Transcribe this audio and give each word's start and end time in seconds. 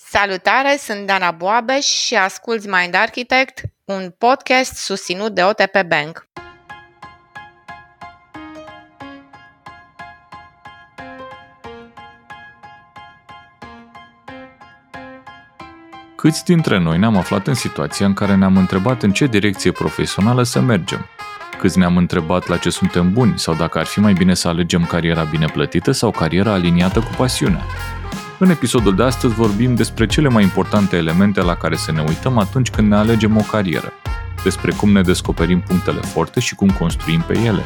Salutare, 0.00 0.76
sunt 0.78 1.06
Dana 1.06 1.30
Boabeș 1.30 1.86
și 1.86 2.14
asculți 2.14 2.68
Mind 2.68 2.94
Architect, 2.94 3.60
un 3.84 4.14
podcast 4.18 4.74
susținut 4.74 5.34
de 5.34 5.42
OTP 5.42 5.82
Bank. 5.86 6.28
Câți 16.16 16.44
dintre 16.44 16.78
noi 16.78 16.98
ne-am 16.98 17.16
aflat 17.16 17.46
în 17.46 17.54
situația 17.54 18.06
în 18.06 18.14
care 18.14 18.34
ne-am 18.34 18.56
întrebat 18.56 19.02
în 19.02 19.12
ce 19.12 19.26
direcție 19.26 19.72
profesională 19.72 20.42
să 20.42 20.60
mergem? 20.60 21.06
Câți 21.58 21.78
ne-am 21.78 21.96
întrebat 21.96 22.46
la 22.46 22.56
ce 22.56 22.70
suntem 22.70 23.12
buni 23.12 23.38
sau 23.38 23.54
dacă 23.54 23.78
ar 23.78 23.86
fi 23.86 24.00
mai 24.00 24.12
bine 24.12 24.34
să 24.34 24.48
alegem 24.48 24.84
cariera 24.86 25.22
bine 25.22 25.46
plătită 25.46 25.90
sau 25.90 26.10
cariera 26.10 26.52
aliniată 26.52 27.00
cu 27.00 27.10
pasiunea? 27.16 27.64
În 28.40 28.50
episodul 28.50 28.96
de 28.96 29.02
astăzi 29.02 29.34
vorbim 29.34 29.74
despre 29.74 30.06
cele 30.06 30.28
mai 30.28 30.42
importante 30.42 30.96
elemente 30.96 31.40
la 31.40 31.56
care 31.56 31.76
să 31.76 31.92
ne 31.92 32.00
uităm 32.00 32.38
atunci 32.38 32.70
când 32.70 32.88
ne 32.88 32.96
alegem 32.96 33.36
o 33.36 33.40
carieră, 33.40 33.92
despre 34.42 34.72
cum 34.72 34.92
ne 34.92 35.02
descoperim 35.02 35.60
punctele 35.60 36.00
forte 36.00 36.40
și 36.40 36.54
cum 36.54 36.70
construim 36.70 37.20
pe 37.20 37.38
ele, 37.38 37.62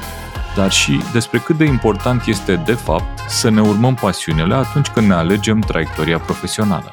dar 0.57 0.71
și 0.71 1.01
despre 1.13 1.39
cât 1.39 1.57
de 1.57 1.65
important 1.65 2.27
este, 2.27 2.57
de 2.57 2.73
fapt, 2.73 3.19
să 3.29 3.51
ne 3.51 3.61
urmăm 3.61 3.95
pasiunile 3.95 4.55
atunci 4.55 4.89
când 4.89 5.07
ne 5.07 5.15
alegem 5.15 5.61
traiectoria 5.61 6.19
profesională. 6.19 6.91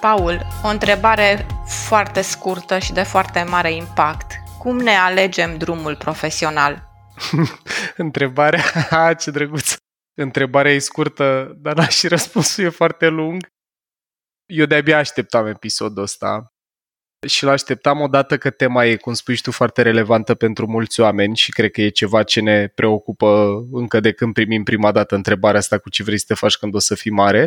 Paul, 0.00 0.46
o 0.62 0.68
întrebare 0.68 1.46
foarte 1.66 2.22
scurtă 2.22 2.78
și 2.78 2.92
de 2.92 3.02
foarte 3.02 3.46
mare 3.48 3.72
impact. 3.74 4.32
Cum 4.58 4.76
ne 4.76 4.96
alegem 4.96 5.56
drumul 5.56 5.96
profesional? 5.96 6.87
Întrebarea, 7.96 8.60
ha, 8.90 9.14
ce 9.14 9.30
drăguț. 9.30 9.74
Întrebarea 10.20 10.72
e 10.72 10.78
scurtă, 10.78 11.56
dar 11.58 11.74
da, 11.74 11.88
și 11.88 12.08
răspunsul 12.08 12.64
e 12.64 12.68
foarte 12.68 13.06
lung. 13.06 13.46
Eu 14.52 14.66
de-abia 14.66 14.98
așteptam 14.98 15.46
episodul 15.46 16.02
ăsta 16.02 16.52
și 17.26 17.44
l 17.44 17.48
așteptam 17.48 18.00
odată 18.00 18.38
că 18.38 18.50
tema 18.50 18.84
e, 18.84 18.96
cum 18.96 19.12
spui 19.12 19.36
tu, 19.36 19.50
foarte 19.50 19.82
relevantă 19.82 20.34
pentru 20.34 20.66
mulți 20.66 21.00
oameni 21.00 21.36
și 21.36 21.50
cred 21.50 21.70
că 21.70 21.80
e 21.80 21.88
ceva 21.88 22.22
ce 22.22 22.40
ne 22.40 22.66
preocupă 22.66 23.60
încă 23.72 24.00
de 24.00 24.12
când 24.12 24.32
primim 24.32 24.62
prima 24.62 24.92
dată 24.92 25.14
întrebarea 25.14 25.58
asta 25.58 25.78
cu 25.78 25.90
ce 25.90 26.02
vrei 26.02 26.18
să 26.18 26.24
te 26.28 26.34
faci 26.34 26.56
când 26.56 26.74
o 26.74 26.78
să 26.78 26.94
fii 26.94 27.10
mare. 27.10 27.46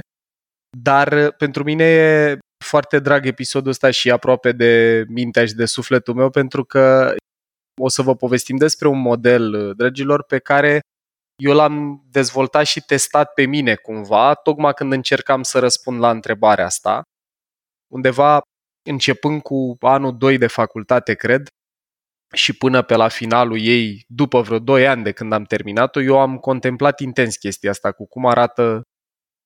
Dar 0.78 1.32
pentru 1.32 1.64
mine 1.64 1.84
e 1.84 2.38
foarte 2.66 3.00
drag 3.00 3.26
episodul 3.26 3.70
ăsta 3.70 3.92
și 3.92 4.12
aproape 4.12 4.52
de 4.52 5.04
mintea 5.08 5.46
și 5.46 5.54
de 5.54 5.66
sufletul 5.66 6.14
meu 6.14 6.30
pentru 6.30 6.64
că 6.64 7.16
o 7.82 7.88
să 7.90 8.02
vă 8.02 8.16
povestim 8.16 8.58
despre 8.58 8.88
un 8.88 9.00
model, 9.00 9.74
dragilor, 9.76 10.24
pe 10.24 10.40
care 10.40 10.80
eu 11.36 11.54
l-am 11.54 12.04
dezvoltat 12.12 12.66
și 12.66 12.82
testat 12.82 13.34
pe 13.34 13.46
mine 13.46 13.76
cumva, 13.76 14.34
tocmai 14.34 14.74
când 14.74 14.92
încercam 14.92 15.44
să 15.44 15.60
răspund 15.60 16.00
la 16.00 16.10
întrebarea 16.10 16.66
asta. 16.66 17.02
Undeva 17.94 18.42
începând 18.90 19.42
cu 19.42 19.78
anul 19.80 20.18
2 20.18 20.38
de 20.38 20.48
facultate, 20.48 21.14
cred, 21.14 21.48
și 22.34 22.58
până 22.58 22.82
pe 22.82 22.96
la 22.96 23.08
finalul 23.08 23.60
ei, 23.60 24.04
după 24.08 24.42
vreo 24.42 24.60
2 24.60 24.88
ani 24.88 25.04
de 25.04 25.12
când 25.12 25.34
am 25.34 25.44
terminat-o, 25.44 26.02
eu 26.02 26.20
am 26.20 26.38
contemplat 26.38 27.00
intens 27.00 27.36
chestia 27.36 27.70
asta 27.70 27.92
cu 27.92 28.06
cum 28.08 28.26
arată 28.26 28.82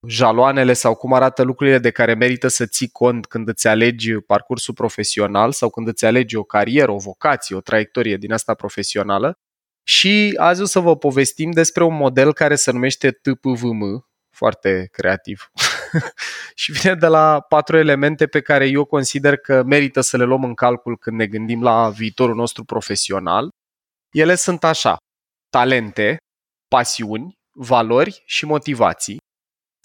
jaloanele 0.07 0.73
sau 0.73 0.95
cum 0.95 1.13
arată 1.13 1.43
lucrurile 1.43 1.77
de 1.77 1.91
care 1.91 2.13
merită 2.13 2.47
să 2.47 2.65
ții 2.65 2.89
cont 2.89 3.25
când 3.25 3.47
îți 3.47 3.67
alegi 3.67 4.13
parcursul 4.13 4.73
profesional 4.73 5.51
sau 5.51 5.69
când 5.69 5.87
îți 5.87 6.05
alegi 6.05 6.35
o 6.35 6.43
carieră, 6.43 6.91
o 6.91 6.97
vocație, 6.97 7.55
o 7.55 7.61
traiectorie 7.61 8.17
din 8.17 8.31
asta 8.31 8.53
profesională. 8.53 9.37
Și 9.83 10.33
azi 10.37 10.61
o 10.61 10.65
să 10.65 10.79
vă 10.79 10.97
povestim 10.97 11.51
despre 11.51 11.83
un 11.83 11.95
model 11.95 12.33
care 12.33 12.55
se 12.55 12.71
numește 12.71 13.11
TPVM, 13.11 14.05
foarte 14.29 14.87
creativ. 14.91 15.51
și 16.61 16.71
vine 16.71 16.95
de 16.95 17.07
la 17.07 17.39
patru 17.39 17.77
elemente 17.77 18.27
pe 18.27 18.41
care 18.41 18.67
eu 18.67 18.85
consider 18.85 19.37
că 19.37 19.63
merită 19.63 20.01
să 20.01 20.17
le 20.17 20.23
luăm 20.23 20.43
în 20.43 20.53
calcul 20.53 20.97
când 20.97 21.17
ne 21.17 21.27
gândim 21.27 21.63
la 21.63 21.89
viitorul 21.89 22.35
nostru 22.35 22.63
profesional. 22.63 23.49
Ele 24.11 24.35
sunt 24.35 24.63
așa: 24.63 24.97
talente, 25.49 26.17
pasiuni, 26.67 27.33
valori 27.51 28.23
și 28.25 28.45
motivații. 28.45 29.17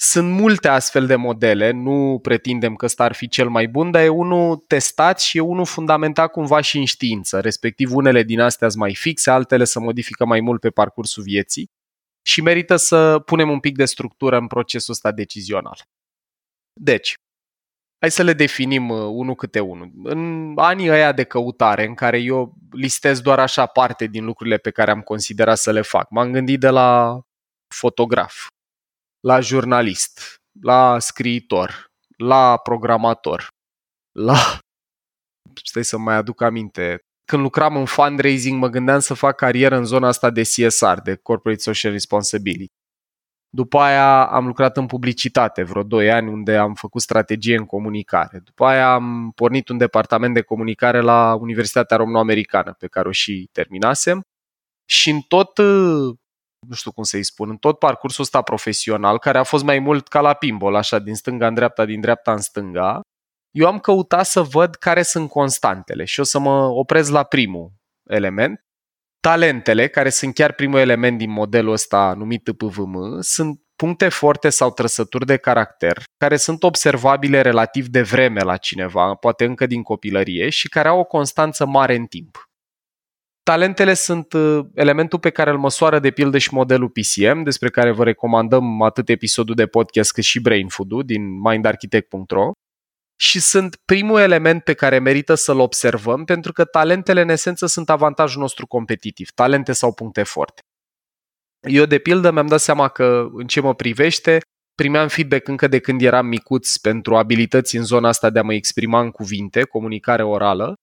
Sunt 0.02 0.30
multe 0.30 0.68
astfel 0.68 1.06
de 1.06 1.16
modele, 1.16 1.70
nu 1.70 2.18
pretindem 2.22 2.74
că 2.74 2.84
ăsta 2.84 3.04
ar 3.04 3.12
fi 3.12 3.28
cel 3.28 3.48
mai 3.48 3.68
bun, 3.68 3.90
dar 3.90 4.02
e 4.02 4.08
unul 4.08 4.56
testat 4.56 5.20
și 5.20 5.36
e 5.36 5.40
unul 5.40 5.64
fundamentat 5.64 6.30
cumva 6.30 6.60
și 6.60 6.78
în 6.78 6.84
știință, 6.84 7.40
respectiv 7.40 7.94
unele 7.94 8.22
din 8.22 8.40
astea 8.40 8.68
sunt 8.68 8.80
mai 8.80 8.94
fixe, 8.94 9.30
altele 9.30 9.64
se 9.64 9.78
modifică 9.78 10.24
mai 10.24 10.40
mult 10.40 10.60
pe 10.60 10.70
parcursul 10.70 11.22
vieții 11.22 11.70
și 12.22 12.40
merită 12.40 12.76
să 12.76 13.18
punem 13.18 13.50
un 13.50 13.60
pic 13.60 13.76
de 13.76 13.84
structură 13.84 14.36
în 14.36 14.46
procesul 14.46 14.92
ăsta 14.92 15.12
decizional. 15.12 15.82
Deci, 16.80 17.14
hai 17.98 18.10
să 18.10 18.22
le 18.22 18.32
definim 18.32 18.88
uh, 18.88 18.98
unul 18.98 19.34
câte 19.34 19.60
unul. 19.60 19.90
În 20.02 20.52
anii 20.56 20.90
ăia 20.90 21.12
de 21.12 21.24
căutare, 21.24 21.86
în 21.86 21.94
care 21.94 22.18
eu 22.18 22.54
listez 22.70 23.20
doar 23.20 23.38
așa 23.38 23.66
parte 23.66 24.06
din 24.06 24.24
lucrurile 24.24 24.56
pe 24.56 24.70
care 24.70 24.90
am 24.90 25.00
considerat 25.00 25.58
să 25.58 25.72
le 25.72 25.82
fac, 25.82 26.10
m-am 26.10 26.32
gândit 26.32 26.60
de 26.60 26.68
la 26.68 27.20
fotograf, 27.74 28.46
la 29.20 29.40
jurnalist, 29.40 30.36
la 30.62 30.98
scriitor, 30.98 31.86
la 32.16 32.56
programator, 32.56 33.48
la... 34.12 34.34
Stai 35.70 35.84
să 35.84 35.98
mai 35.98 36.14
aduc 36.14 36.42
aminte. 36.42 36.98
Când 37.24 37.42
lucram 37.42 37.76
în 37.76 37.84
fundraising, 37.84 38.60
mă 38.60 38.68
gândeam 38.68 38.98
să 38.98 39.14
fac 39.14 39.36
carieră 39.36 39.76
în 39.76 39.84
zona 39.84 40.08
asta 40.08 40.30
de 40.30 40.42
CSR, 40.42 40.98
de 41.04 41.14
Corporate 41.14 41.60
Social 41.60 41.92
Responsibility. 41.92 42.78
După 43.52 43.78
aia 43.78 44.26
am 44.26 44.46
lucrat 44.46 44.76
în 44.76 44.86
publicitate 44.86 45.62
vreo 45.62 45.82
2 45.82 46.10
ani 46.10 46.28
unde 46.28 46.56
am 46.56 46.74
făcut 46.74 47.00
strategie 47.00 47.56
în 47.56 47.66
comunicare. 47.66 48.40
După 48.44 48.64
aia 48.64 48.92
am 48.92 49.32
pornit 49.34 49.68
un 49.68 49.76
departament 49.78 50.34
de 50.34 50.42
comunicare 50.42 51.00
la 51.00 51.34
Universitatea 51.34 51.96
Româno-Americană 51.96 52.74
pe 52.78 52.86
care 52.86 53.08
o 53.08 53.12
și 53.12 53.48
terminasem. 53.52 54.20
Și 54.84 55.10
în 55.10 55.20
tot 55.20 55.58
nu 56.68 56.74
știu 56.74 56.92
cum 56.92 57.02
să-i 57.02 57.24
spun, 57.24 57.48
în 57.48 57.56
tot 57.56 57.78
parcursul 57.78 58.22
ăsta 58.22 58.42
profesional, 58.42 59.18
care 59.18 59.38
a 59.38 59.42
fost 59.42 59.64
mai 59.64 59.78
mult 59.78 60.08
ca 60.08 60.20
la 60.20 60.34
pinball, 60.34 60.74
așa, 60.74 60.98
din 60.98 61.14
stânga 61.14 61.46
în 61.46 61.54
dreapta, 61.54 61.84
din 61.84 62.00
dreapta 62.00 62.32
în 62.32 62.40
stânga, 62.40 63.00
eu 63.50 63.66
am 63.66 63.78
căutat 63.78 64.26
să 64.26 64.42
văd 64.42 64.74
care 64.74 65.02
sunt 65.02 65.28
constantele 65.28 66.04
și 66.04 66.20
o 66.20 66.22
să 66.22 66.38
mă 66.38 66.66
opresc 66.66 67.10
la 67.10 67.22
primul 67.22 67.72
element. 68.10 68.64
Talentele, 69.20 69.88
care 69.88 70.10
sunt 70.10 70.34
chiar 70.34 70.52
primul 70.52 70.78
element 70.78 71.18
din 71.18 71.30
modelul 71.30 71.72
ăsta 71.72 72.14
numit 72.16 72.42
PVM, 72.42 73.20
sunt 73.20 73.60
puncte 73.76 74.08
forte 74.08 74.48
sau 74.48 74.70
trăsături 74.70 75.26
de 75.26 75.36
caracter 75.36 76.02
care 76.16 76.36
sunt 76.36 76.62
observabile 76.62 77.40
relativ 77.40 77.86
de 77.86 78.02
vreme 78.02 78.40
la 78.40 78.56
cineva, 78.56 79.14
poate 79.14 79.44
încă 79.44 79.66
din 79.66 79.82
copilărie, 79.82 80.48
și 80.48 80.68
care 80.68 80.88
au 80.88 80.98
o 80.98 81.04
constanță 81.04 81.66
mare 81.66 81.94
în 81.94 82.06
timp. 82.06 82.49
Talentele 83.42 83.94
sunt 83.94 84.32
uh, 84.32 84.66
elementul 84.74 85.18
pe 85.18 85.30
care 85.30 85.50
îl 85.50 85.58
măsoară 85.58 85.98
de 85.98 86.10
pildă 86.10 86.38
și 86.38 86.54
modelul 86.54 86.88
PCM, 86.88 87.42
despre 87.42 87.70
care 87.70 87.90
vă 87.90 88.04
recomandăm 88.04 88.82
atât 88.82 89.08
episodul 89.08 89.54
de 89.54 89.66
podcast 89.66 90.12
cât 90.12 90.24
și 90.24 90.40
Brain 90.40 90.68
Food 90.68 91.02
din 91.02 91.40
mindarchitect.ro 91.40 92.50
și 93.20 93.40
sunt 93.40 93.76
primul 93.84 94.20
element 94.20 94.62
pe 94.62 94.74
care 94.74 94.98
merită 94.98 95.34
să-l 95.34 95.58
observăm 95.58 96.24
pentru 96.24 96.52
că 96.52 96.64
talentele 96.64 97.20
în 97.20 97.28
esență 97.28 97.66
sunt 97.66 97.90
avantajul 97.90 98.40
nostru 98.40 98.66
competitiv, 98.66 99.30
talente 99.30 99.72
sau 99.72 99.92
puncte 99.92 100.22
forte. 100.22 100.60
Eu 101.68 101.84
de 101.84 101.98
pildă 101.98 102.30
mi-am 102.30 102.46
dat 102.46 102.60
seama 102.60 102.88
că 102.88 103.28
în 103.32 103.46
ce 103.46 103.60
mă 103.60 103.74
privește, 103.74 104.40
primeam 104.74 105.08
feedback 105.08 105.48
încă 105.48 105.68
de 105.68 105.78
când 105.78 106.02
eram 106.02 106.26
micuț 106.26 106.76
pentru 106.76 107.16
abilități 107.16 107.76
în 107.76 107.84
zona 107.84 108.08
asta 108.08 108.30
de 108.30 108.38
a 108.38 108.42
mă 108.42 108.54
exprima 108.54 109.00
în 109.00 109.10
cuvinte, 109.10 109.62
comunicare 109.62 110.22
orală 110.22 110.74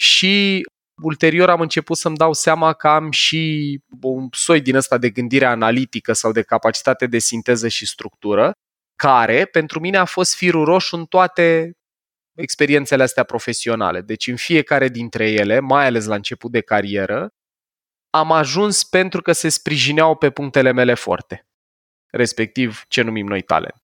și 0.00 0.62
ulterior 1.02 1.50
am 1.50 1.60
început 1.60 1.96
să-mi 1.96 2.16
dau 2.16 2.32
seama 2.32 2.72
că 2.72 2.88
am 2.88 3.10
și 3.10 3.80
un 4.02 4.28
soi 4.32 4.60
din 4.60 4.74
ăsta 4.76 4.98
de 4.98 5.10
gândire 5.10 5.44
analitică 5.44 6.12
sau 6.12 6.32
de 6.32 6.42
capacitate 6.42 7.06
de 7.06 7.18
sinteză 7.18 7.68
și 7.68 7.86
structură, 7.86 8.52
care 8.96 9.44
pentru 9.44 9.80
mine 9.80 9.96
a 9.96 10.04
fost 10.04 10.34
firul 10.34 10.64
roșu 10.64 10.96
în 10.96 11.04
toate 11.04 11.76
experiențele 12.34 13.02
astea 13.02 13.24
profesionale. 13.24 14.00
Deci 14.00 14.26
în 14.26 14.36
fiecare 14.36 14.88
dintre 14.88 15.30
ele, 15.30 15.60
mai 15.60 15.86
ales 15.86 16.06
la 16.06 16.14
început 16.14 16.50
de 16.50 16.60
carieră, 16.60 17.28
am 18.10 18.32
ajuns 18.32 18.84
pentru 18.84 19.22
că 19.22 19.32
se 19.32 19.48
sprijineau 19.48 20.16
pe 20.16 20.30
punctele 20.30 20.72
mele 20.72 20.94
forte, 20.94 21.46
respectiv 22.10 22.84
ce 22.88 23.02
numim 23.02 23.26
noi 23.26 23.42
talent. 23.42 23.82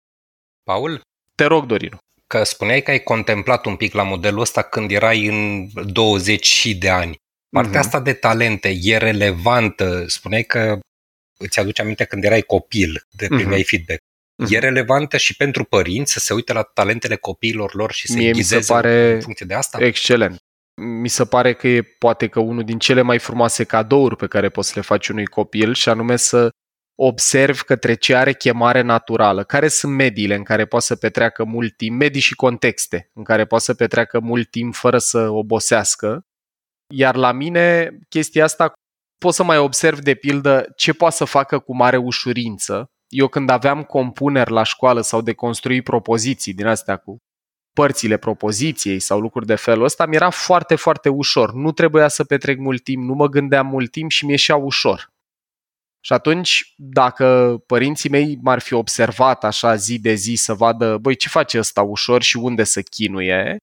Paul? 0.63 1.01
Te 1.35 1.45
rog, 1.45 1.67
Dorinu 1.67 1.99
că 2.29 2.45
spuneai 2.45 2.83
că 2.83 2.91
ai 2.91 3.03
contemplat 3.03 3.67
un 3.67 3.77
pic 3.77 3.95
la 3.95 4.03
modelul 4.03 4.41
ăsta 4.41 4.63
când 4.63 4.91
erai 4.91 5.27
în 5.27 5.69
20 5.93 6.75
de 6.79 6.89
ani. 6.89 7.17
Partea 7.51 7.81
uh-huh. 7.81 7.85
asta 7.85 8.01
de 8.01 8.13
talente 8.13 8.79
e 8.83 8.97
relevantă? 8.97 10.05
Spuneai 10.07 10.43
că 10.43 10.79
îți 11.39 11.59
aduce 11.59 11.83
aminte 11.83 12.05
când 12.05 12.25
erai 12.25 12.43
copil, 12.43 13.07
de 13.11 13.27
mhm. 13.29 13.37
primeai 13.37 13.63
uh-huh. 13.63 13.67
feedback. 13.67 14.01
Uh-huh. 14.01 14.55
E 14.55 14.59
relevantă 14.59 15.17
și 15.17 15.37
pentru 15.37 15.65
părinți 15.65 16.13
să 16.13 16.19
se 16.19 16.35
uite 16.35 16.53
la 16.53 16.63
talentele 16.63 17.17
copiilor 17.17 17.75
lor 17.75 17.93
și 17.93 18.07
să 18.07 18.17
Mie 18.17 18.33
mi 18.33 18.43
se 18.43 18.65
pare 18.67 19.13
în 19.13 19.21
funcție 19.21 19.47
de 19.47 19.55
asta? 19.55 19.85
Excelent. 19.85 20.43
Mi 20.75 21.09
se 21.09 21.25
pare 21.25 21.55
că 21.55 21.69
e 21.69 21.83
poate 21.83 22.29
că 22.29 22.41
unul 22.41 22.65
din 22.65 22.79
cele 22.79 23.03
mai 23.03 23.19
frumoase 23.19 23.65
cadouri 23.65 24.17
pe 24.17 24.27
care 24.27 24.49
poți 24.49 24.69
să 24.69 24.73
le 24.77 24.83
faci 24.83 25.09
unui 25.09 25.27
copil 25.27 25.75
și 25.75 25.89
anume 25.89 26.17
să 26.17 26.51
observ 27.01 27.61
către 27.61 27.95
ce 27.95 28.15
are 28.15 28.33
chemare 28.33 28.81
naturală, 28.81 29.45
care 29.45 29.69
sunt 29.69 29.93
mediile 29.93 30.35
în 30.35 30.43
care 30.43 30.67
poate 30.67 30.85
să 30.85 30.97
petreacă 30.97 31.45
mult 31.45 31.77
timp, 31.77 31.99
medii 31.99 32.21
și 32.21 32.35
contexte 32.35 33.11
în 33.15 33.25
care 33.25 33.45
poate 33.45 33.65
să 33.65 33.75
petreacă 33.75 34.21
mult 34.21 34.51
timp 34.51 34.75
fără 34.75 34.99
să 34.99 35.29
obosească. 35.29 36.27
Iar 36.95 37.17
la 37.17 37.33
mine 37.33 37.99
chestia 38.09 38.45
asta 38.45 38.73
pot 39.19 39.35
să 39.35 39.43
mai 39.43 39.59
observ 39.59 39.99
de 39.99 40.15
pildă 40.15 40.73
ce 40.77 40.93
poate 40.93 41.15
să 41.15 41.25
facă 41.25 41.59
cu 41.59 41.77
mare 41.77 41.97
ușurință. 41.97 42.91
Eu 43.09 43.29
când 43.29 43.51
aveam 43.51 43.83
compuneri 43.83 44.51
la 44.51 44.63
școală 44.63 45.01
sau 45.01 45.21
de 45.21 45.33
construi 45.33 45.83
propoziții 45.83 46.55
din 46.55 46.67
astea 46.67 46.97
cu 46.97 47.17
părțile 47.73 48.17
propoziției 48.17 48.99
sau 48.99 49.21
lucruri 49.21 49.47
de 49.47 49.55
felul 49.55 49.85
ăsta, 49.85 50.07
mi 50.07 50.15
era 50.15 50.31
foarte, 50.31 50.75
foarte 50.75 51.09
ușor. 51.09 51.53
Nu 51.53 51.73
trebuia 51.73 52.09
să 52.09 52.25
petrec 52.25 52.59
mult 52.59 52.83
timp, 52.83 53.05
nu 53.05 53.15
mă 53.15 53.29
gândeam 53.29 53.67
mult 53.67 53.91
timp 53.91 54.11
și 54.11 54.25
mi 54.25 54.31
ieșea 54.31 54.57
ușor. 54.57 55.09
Și 56.01 56.13
atunci, 56.13 56.73
dacă 56.77 57.59
părinții 57.67 58.11
mei 58.11 58.39
m-ar 58.43 58.59
fi 58.59 58.75
observat 58.75 59.45
așa 59.45 59.75
zi 59.75 59.99
de 59.99 60.15
zi 60.15 60.35
să 60.35 60.55
vadă, 60.55 60.97
băi, 60.97 61.17
ce 61.17 61.29
face 61.29 61.59
ăsta 61.59 61.83
ușor 61.83 62.23
și 62.23 62.37
unde 62.37 62.65
să 62.65 62.83
chinuie, 62.83 63.57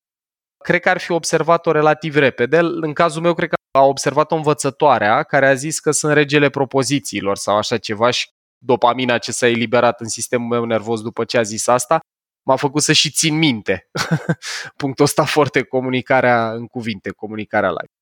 cred 0.64 0.82
că 0.82 0.90
ar 0.90 1.00
fi 1.00 1.12
observat-o 1.12 1.72
relativ 1.72 2.16
repede. 2.16 2.58
În 2.58 2.94
cazul 2.94 3.22
meu, 3.22 3.34
cred 3.34 3.50
că 3.50 3.56
a 3.78 3.84
observat-o 3.84 4.36
învățătoarea 4.36 5.24
care 5.24 5.48
a 5.48 5.54
zis 5.54 5.80
că 5.80 5.92
sunt 5.92 6.14
regele 6.14 6.50
propozițiilor 6.50 7.38
sau 7.38 7.58
așa 7.58 7.78
ceva 7.78 8.10
și 8.10 8.28
dopamina 8.58 9.18
ce 9.18 9.32
s-a 9.32 9.48
eliberat 9.48 10.02
în 10.02 10.08
sistemul 10.08 10.48
meu 10.48 10.66
nervos 10.66 11.02
după 11.02 11.24
ce 11.24 11.38
a 11.38 11.42
zis 11.42 11.68
asta 11.68 12.00
m-a 12.46 12.56
făcut 12.56 12.82
să 12.82 12.94
și 12.94 13.12
țin 13.12 13.38
minte 13.38 13.90
punctul 14.78 15.06
ăsta 15.06 15.24
foarte 15.26 15.64
comunicarea 15.64 16.52
în 16.52 16.68
cuvinte, 16.68 17.10
comunicarea 17.10 17.70
live. 17.70 17.95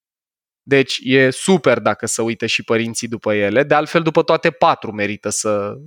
Deci 0.64 1.00
e 1.04 1.30
super 1.30 1.80
dacă 1.80 2.06
să 2.06 2.22
uite 2.22 2.46
și 2.46 2.64
părinții 2.64 3.08
după 3.08 3.34
ele. 3.34 3.64
De 3.64 3.74
altfel, 3.74 4.02
după 4.02 4.24
toate 4.24 4.52
patru 4.52 4.92
merită 4.92 5.30
să 5.30 5.82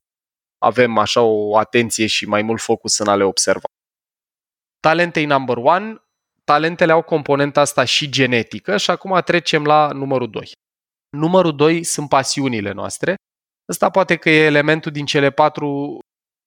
avem 0.59 0.99
așa 0.99 1.21
o 1.21 1.57
atenție 1.57 2.07
și 2.07 2.27
mai 2.27 2.43
mult 2.43 2.61
focus 2.61 2.99
în 2.99 3.09
a 3.09 3.17
le 3.17 3.25
observa. 3.25 3.67
Talentei 4.81 5.25
number 5.25 5.57
one, 5.57 5.95
talentele 6.45 6.93
au 6.93 7.03
componenta 7.03 7.61
asta 7.61 7.85
și 7.85 8.09
genetică 8.09 8.77
și 8.77 8.91
acum 8.91 9.21
trecem 9.25 9.65
la 9.65 9.93
numărul 9.93 10.31
2. 10.31 10.53
Numărul 11.17 11.57
2 11.57 11.85
sunt 11.85 12.09
pasiunile 12.09 12.73
noastre. 12.73 13.15
Ăsta 13.69 13.91
poate 13.91 14.17
că 14.17 14.31
e 14.31 14.45
elementul 14.45 14.93
din 14.93 15.07
cele 15.07 15.31
patru 15.31 15.99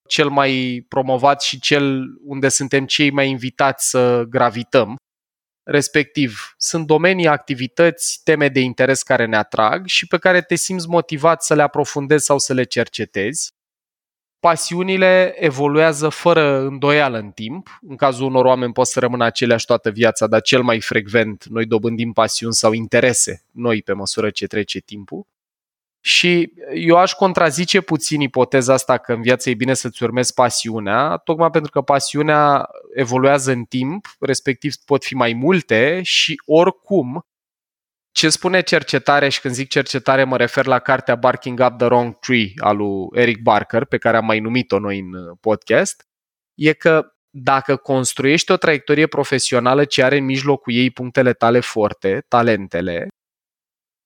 cel 0.08 0.30
mai 0.30 0.86
promovat 0.88 1.42
și 1.42 1.60
cel 1.60 2.04
unde 2.26 2.50
suntem 2.50 2.86
cei 2.86 3.12
mai 3.12 3.30
invitați 3.30 3.90
să 3.90 4.24
gravităm. 4.30 4.96
Respectiv, 5.72 6.54
sunt 6.58 6.88
domenii, 6.88 7.28
activități, 7.28 8.22
teme 8.24 8.48
de 8.48 8.60
interes 8.60 9.04
care 9.04 9.26
ne 9.26 9.36
atrag 9.36 9.86
și 9.86 10.08
pe 10.08 10.18
care 10.18 10.42
te 10.42 10.56
simți 10.56 10.88
motivat 10.88 11.44
să 11.44 11.56
le 11.56 11.62
aprofundezi 11.62 12.26
sau 12.26 12.40
să 12.40 12.54
le 12.54 12.64
cercetezi. 12.64 13.54
Pasiunile 14.40 15.36
evoluează 15.38 16.10
fără 16.10 16.60
îndoială 16.60 17.18
în 17.18 17.32
timp. 17.32 17.80
În 17.82 17.96
cazul 17.96 18.26
unor 18.26 18.46
oameni 18.46 18.74
pot 18.74 18.88
să 18.88 19.00
rămână 19.00 19.26
aceleași 19.26 19.66
toată 19.66 19.90
viața, 19.90 20.28
dar 20.28 20.42
cel 20.42 20.62
mai 20.62 20.82
frecvent 20.82 21.46
noi 21.46 21.66
dobândim 21.66 22.12
pasiuni 22.12 22.54
sau 22.54 22.72
interese 22.72 23.44
noi 23.52 23.82
pe 23.82 23.94
măsură 23.94 24.30
ce 24.30 24.48
trece 24.48 24.80
timpul. 24.80 25.26
Și 26.02 26.54
eu 26.74 26.98
aș 26.98 27.14
contrazice 27.14 27.82
puțin 27.82 28.22
ipoteza 28.22 28.74
asta 28.74 28.98
că 28.98 29.14
în 29.14 29.22
viață 29.22 29.50
e 29.50 29.54
bine 29.54 29.74
să-ți 29.74 30.04
urmezi 30.04 30.34
pasiunea, 30.34 31.18
tocmai 31.18 31.50
pentru 31.50 31.72
că 31.72 31.82
pasiunea 31.82 32.70
evoluează 32.96 33.52
în 33.52 33.64
timp, 33.64 34.08
respectiv 34.20 34.74
pot 34.86 35.04
fi 35.04 35.16
mai 35.16 35.34
multe 35.34 36.02
și 36.04 36.42
oricum 36.46 37.24
ce 38.12 38.30
spune 38.30 38.62
cercetare 38.62 39.30
și 39.30 39.42
când 39.42 39.54
zic 39.54 39.70
cercetare 39.70 40.24
mă 40.24 40.38
refer 40.38 40.66
la 40.66 40.80
cartea 40.80 41.16
Barking 41.16 41.60
Up 41.60 41.78
the 41.78 41.86
Wrong 41.86 42.20
Tree 42.20 42.52
al 42.58 42.78
lui 42.78 43.08
Eric 43.12 43.42
Barker, 43.42 43.86
pe 43.86 43.98
care 43.98 44.18
am 44.18 44.26
mai 44.26 44.40
numit-o 44.40 44.80
noi 44.80 45.00
în 45.00 45.36
podcast, 45.42 46.08
e 46.54 46.74
că 46.74 47.14
dacă 47.30 47.76
construiești 47.76 48.52
o 48.52 48.58
traiectorie 48.58 49.08
profesională 49.08 49.86
ce 49.86 50.04
are 50.04 50.18
în 50.18 50.26
mijlocul 50.26 50.74
ei 50.74 50.92
punctele 50.92 51.34
tale 51.34 51.60
forte, 51.60 52.26
talentele, 52.28 53.08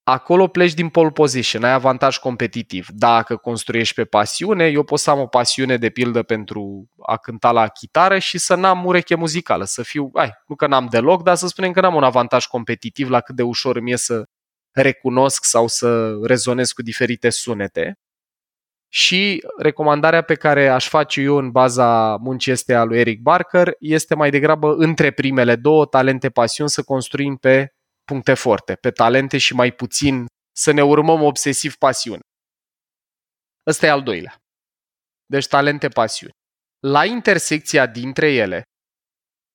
acolo 0.04 0.48
pleci 0.48 0.74
din 0.74 0.90
pole 0.90 1.10
position, 1.10 1.64
ai 1.64 1.72
avantaj 1.72 2.18
competitiv. 2.18 2.88
Dacă 2.90 3.36
construiești 3.36 3.96
pe 3.96 4.06
pasiune, 4.06 4.68
eu 4.68 4.84
pot 4.84 5.00
să 5.00 5.10
am 5.10 5.20
o 5.20 5.28
pasiune 5.28 5.78
de 5.78 5.90
pildă 5.90 6.24
pentru 6.24 6.90
a 7.06 7.18
cânta 7.18 7.52
la 7.52 7.68
chitară 7.68 8.20
și 8.20 8.38
să 8.38 8.56
n-am 8.56 8.86
ureche 8.86 9.16
muzicală, 9.16 9.64
să 9.64 9.84
fiu, 9.84 10.10
ai, 10.14 10.32
nu 10.48 10.56
că 10.56 10.68
n-am 10.68 10.88
deloc, 10.90 11.24
dar 11.24 11.36
să 11.36 11.48
spunem 11.48 11.72
că 11.72 11.82
n-am 11.82 11.96
un 11.96 12.04
avantaj 12.04 12.46
competitiv 12.46 13.10
la 13.10 13.22
cât 13.22 13.36
de 13.36 13.44
ușor 13.44 13.76
îmi 13.76 13.92
e 13.92 13.96
să 13.96 14.24
recunosc 14.72 15.46
sau 15.46 15.68
să 15.68 16.18
rezonez 16.24 16.72
cu 16.72 16.82
diferite 16.82 17.30
sunete. 17.30 17.98
Și 18.88 19.44
recomandarea 19.58 20.22
pe 20.22 20.36
care 20.36 20.68
aș 20.68 20.88
face 20.88 21.22
eu 21.22 21.36
în 21.36 21.52
baza 21.52 22.16
muncii 22.16 22.52
este 22.52 22.74
a 22.74 22.84
lui 22.84 23.00
Eric 23.00 23.22
Barker 23.22 23.76
este 23.80 24.16
mai 24.16 24.30
degrabă 24.30 24.76
între 24.78 25.12
primele 25.12 25.56
două 25.56 25.86
talente 25.86 26.30
pasiuni 26.30 26.70
să 26.70 26.84
construim 26.84 27.36
pe 27.36 27.74
puncte 28.06 28.34
forte, 28.34 28.76
pe 28.76 28.92
talente 28.92 29.38
și 29.38 29.54
mai 29.54 29.72
puțin 29.72 30.26
să 30.56 30.72
ne 30.72 30.84
urmăm 30.84 31.22
obsesiv 31.22 31.76
pasiune. 31.76 32.20
Ăsta 33.68 33.86
e 33.86 33.90
al 33.90 34.04
doilea. 34.04 34.36
Deci 35.26 35.48
talente, 35.48 35.88
pasiuni. 35.88 36.34
La 36.80 37.06
intersecția 37.06 37.86
dintre 37.86 38.32
ele, 38.34 38.64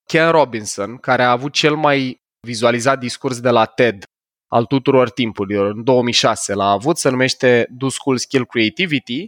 Ken 0.04 0.30
Robinson, 0.30 0.96
care 0.96 1.22
a 1.22 1.30
avut 1.30 1.52
cel 1.52 1.76
mai 1.76 2.16
vizualizat 2.46 2.98
discurs 2.98 3.40
de 3.40 3.50
la 3.50 3.64
TED 3.64 4.02
al 4.50 4.64
tuturor 4.64 5.10
timpurilor, 5.10 5.70
în 5.70 5.84
2006 5.84 6.54
l-a 6.54 6.70
avut, 6.70 6.98
se 6.98 7.08
numește 7.08 7.66
Do 7.70 7.88
School 7.88 8.16
Skill 8.16 8.46
Creativity, 8.46 9.26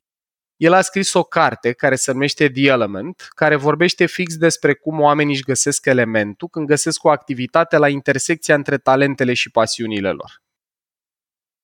el 0.61 0.73
a 0.73 0.81
scris 0.81 1.12
o 1.12 1.23
carte 1.23 1.73
care 1.73 1.95
se 1.95 2.12
numește 2.12 2.49
The 2.49 2.67
Element, 2.67 3.29
care 3.35 3.57
vorbește 3.57 4.07
fix 4.07 4.37
despre 4.37 4.75
cum 4.75 5.01
oamenii 5.01 5.35
își 5.35 5.43
găsesc 5.43 5.87
elementul 5.87 6.49
când 6.49 6.67
găsesc 6.67 7.05
o 7.05 7.11
activitate 7.11 7.77
la 7.77 7.89
intersecția 7.89 8.55
între 8.55 8.79
talentele 8.79 9.35
și 9.35 9.51
pasiunile 9.51 10.11
lor. 10.11 10.43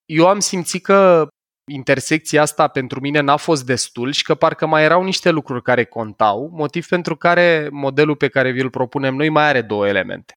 Eu 0.05 0.29
am 0.29 0.41
simțit 0.41 0.83
că 0.83 1.29
intersecția 1.73 2.43
asta 2.43 2.69
pentru 2.69 3.01
mine 3.01 3.21
n-a 3.21 3.37
fost 3.37 3.67
destul 3.67 4.13
și 4.13 4.23
că 4.23 4.35
parcă 4.35 4.67
mai 4.67 4.85
erau 4.85 5.03
niște 5.03 5.31
lucruri 5.31 5.63
care 5.63 5.85
contau, 5.85 6.49
motiv 6.53 6.87
pentru 6.87 7.17
care 7.17 7.69
modelul 7.73 8.17
pe 8.17 8.29
care 8.29 8.51
vi-l 8.51 8.71
propunem 8.71 9.15
noi 9.15 9.29
mai 9.29 9.45
are 9.45 9.63
două 9.63 9.89
elemente. 9.89 10.33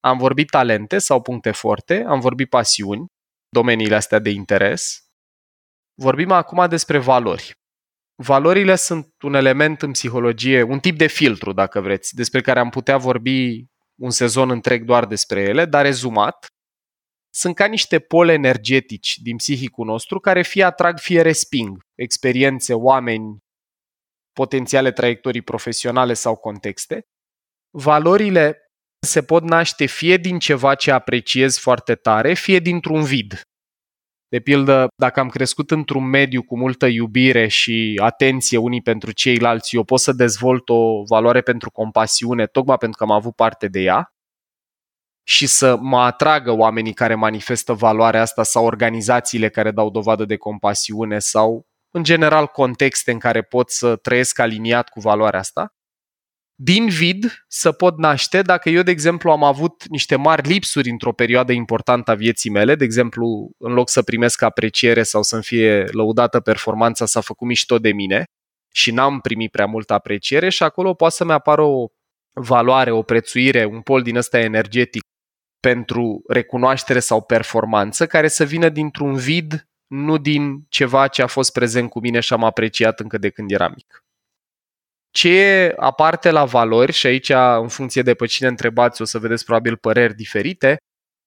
Am 0.00 0.18
vorbit 0.18 0.50
talente 0.50 0.98
sau 0.98 1.22
puncte 1.22 1.50
forte, 1.50 2.04
am 2.06 2.20
vorbit 2.20 2.48
pasiuni, 2.48 3.06
domeniile 3.48 3.94
astea 3.94 4.18
de 4.18 4.30
interes. 4.30 4.98
Vorbim 5.94 6.30
acum 6.30 6.68
despre 6.68 6.98
valori. 6.98 7.62
Valorile 8.16 8.74
sunt 8.74 9.14
un 9.22 9.34
element 9.34 9.82
în 9.82 9.90
psihologie, 9.90 10.62
un 10.62 10.78
tip 10.78 10.96
de 10.98 11.06
filtru, 11.06 11.52
dacă 11.52 11.80
vreți, 11.80 12.14
despre 12.14 12.40
care 12.40 12.58
am 12.58 12.70
putea 12.70 12.96
vorbi 12.96 13.64
un 13.94 14.10
sezon 14.10 14.50
întreg 14.50 14.84
doar 14.84 15.06
despre 15.06 15.40
ele, 15.40 15.64
dar 15.64 15.84
rezumat, 15.84 16.46
sunt 17.34 17.54
ca 17.54 17.66
niște 17.66 17.98
pole 17.98 18.32
energetici 18.32 19.18
din 19.18 19.36
psihicul 19.36 19.86
nostru 19.86 20.20
care 20.20 20.42
fie 20.42 20.64
atrag, 20.64 20.98
fie 20.98 21.22
resping 21.22 21.82
experiențe, 21.94 22.74
oameni, 22.74 23.38
potențiale 24.32 24.92
traiectorii 24.92 25.42
profesionale 25.42 26.14
sau 26.14 26.36
contexte. 26.36 27.06
Valorile 27.70 28.58
se 29.00 29.22
pot 29.22 29.42
naște 29.42 29.86
fie 29.86 30.16
din 30.16 30.38
ceva 30.38 30.74
ce 30.74 30.90
apreciez 30.90 31.58
foarte 31.58 31.94
tare, 31.94 32.34
fie 32.34 32.58
dintr-un 32.58 33.02
vid. 33.02 33.40
De 34.34 34.40
pildă, 34.40 34.88
dacă 34.96 35.20
am 35.20 35.28
crescut 35.28 35.70
într-un 35.70 36.04
mediu 36.04 36.42
cu 36.42 36.56
multă 36.56 36.86
iubire 36.86 37.48
și 37.48 38.00
atenție 38.02 38.58
unii 38.58 38.82
pentru 38.82 39.12
ceilalți, 39.12 39.74
eu 39.74 39.84
pot 39.84 40.00
să 40.00 40.12
dezvolt 40.12 40.68
o 40.68 41.02
valoare 41.02 41.40
pentru 41.40 41.70
compasiune, 41.70 42.46
tocmai 42.46 42.76
pentru 42.76 42.98
că 42.98 43.04
am 43.04 43.16
avut 43.16 43.34
parte 43.34 43.68
de 43.68 43.80
ea 43.80 44.12
și 45.22 45.46
să 45.46 45.76
mă 45.80 46.00
atragă 46.00 46.52
oamenii 46.52 46.92
care 46.92 47.14
manifestă 47.14 47.72
valoarea 47.72 48.20
asta 48.20 48.42
sau 48.42 48.64
organizațiile 48.64 49.48
care 49.48 49.70
dau 49.70 49.90
dovadă 49.90 50.24
de 50.24 50.36
compasiune 50.36 51.18
sau, 51.18 51.66
în 51.90 52.02
general, 52.02 52.46
contexte 52.46 53.12
în 53.12 53.18
care 53.18 53.42
pot 53.42 53.70
să 53.70 53.96
trăiesc 53.96 54.38
aliniat 54.38 54.88
cu 54.88 55.00
valoarea 55.00 55.40
asta 55.40 55.74
din 56.54 56.88
vid 56.88 57.44
să 57.48 57.72
pot 57.72 57.98
naște 57.98 58.42
dacă 58.42 58.68
eu, 58.68 58.82
de 58.82 58.90
exemplu, 58.90 59.30
am 59.30 59.44
avut 59.44 59.86
niște 59.88 60.16
mari 60.16 60.48
lipsuri 60.48 60.90
într-o 60.90 61.12
perioadă 61.12 61.52
importantă 61.52 62.10
a 62.10 62.14
vieții 62.14 62.50
mele, 62.50 62.74
de 62.74 62.84
exemplu, 62.84 63.50
în 63.58 63.72
loc 63.72 63.88
să 63.88 64.02
primesc 64.02 64.42
apreciere 64.42 65.02
sau 65.02 65.22
să-mi 65.22 65.42
fie 65.42 65.84
lăudată 65.90 66.40
performanța, 66.40 67.06
s-a 67.06 67.20
făcut 67.20 67.46
mișto 67.46 67.78
de 67.78 67.92
mine 67.92 68.24
și 68.72 68.90
n-am 68.90 69.20
primit 69.20 69.50
prea 69.50 69.66
multă 69.66 69.92
apreciere 69.92 70.48
și 70.48 70.62
acolo 70.62 70.94
poate 70.94 71.14
să-mi 71.14 71.32
apară 71.32 71.62
o 71.62 71.86
valoare, 72.32 72.90
o 72.90 73.02
prețuire, 73.02 73.64
un 73.64 73.80
pol 73.80 74.02
din 74.02 74.16
ăsta 74.16 74.38
energetic 74.38 75.02
pentru 75.60 76.22
recunoaștere 76.28 76.98
sau 76.98 77.22
performanță 77.22 78.06
care 78.06 78.28
să 78.28 78.44
vină 78.44 78.68
dintr-un 78.68 79.14
vid, 79.14 79.68
nu 79.86 80.18
din 80.18 80.66
ceva 80.68 81.08
ce 81.08 81.22
a 81.22 81.26
fost 81.26 81.52
prezent 81.52 81.90
cu 81.90 82.00
mine 82.00 82.20
și 82.20 82.32
am 82.32 82.44
apreciat 82.44 83.00
încă 83.00 83.18
de 83.18 83.30
când 83.30 83.50
eram 83.50 83.72
mic. 83.76 84.04
Ce 85.18 85.28
e 85.28 85.74
aparte 85.76 86.30
la 86.30 86.44
valori, 86.44 86.92
și 86.92 87.06
aici 87.06 87.30
în 87.60 87.68
funcție 87.68 88.02
de 88.02 88.14
pe 88.14 88.26
cine 88.26 88.48
întrebați 88.48 89.02
o 89.02 89.04
să 89.04 89.18
vedeți 89.18 89.44
probabil 89.44 89.76
păreri 89.76 90.14
diferite, 90.14 90.76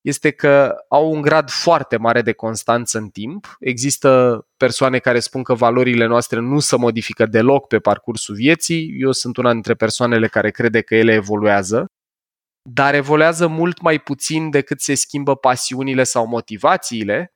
este 0.02 0.32
că 0.32 0.76
au 0.90 1.12
un 1.12 1.22
grad 1.22 1.50
foarte 1.50 1.98
mare 1.98 2.22
de 2.22 2.34
constanță 2.34 2.98
în 2.98 3.10
timp. 3.10 3.56
Există 3.60 4.42
persoane 4.58 5.00
care 5.00 5.20
spun 5.20 5.44
că 5.44 5.54
valorile 5.54 6.06
noastre 6.06 6.40
nu 6.40 6.60
se 6.60 6.76
modifică 6.76 7.26
deloc 7.26 7.68
pe 7.68 7.80
parcursul 7.80 8.36
vieții. 8.36 8.96
Eu 9.00 9.12
sunt 9.12 9.38
una 9.38 9.52
dintre 9.52 9.74
persoanele 9.74 10.28
care 10.28 10.52
crede 10.52 10.82
că 10.82 10.96
ele 10.96 11.14
evoluează, 11.14 11.86
dar 12.70 12.94
evoluează 12.94 13.48
mult 13.48 13.82
mai 13.82 14.00
puțin 14.00 14.50
decât 14.50 14.82
se 14.82 14.94
schimbă 14.96 15.36
pasiunile 15.36 16.04
sau 16.04 16.28
motivațiile, 16.28 17.32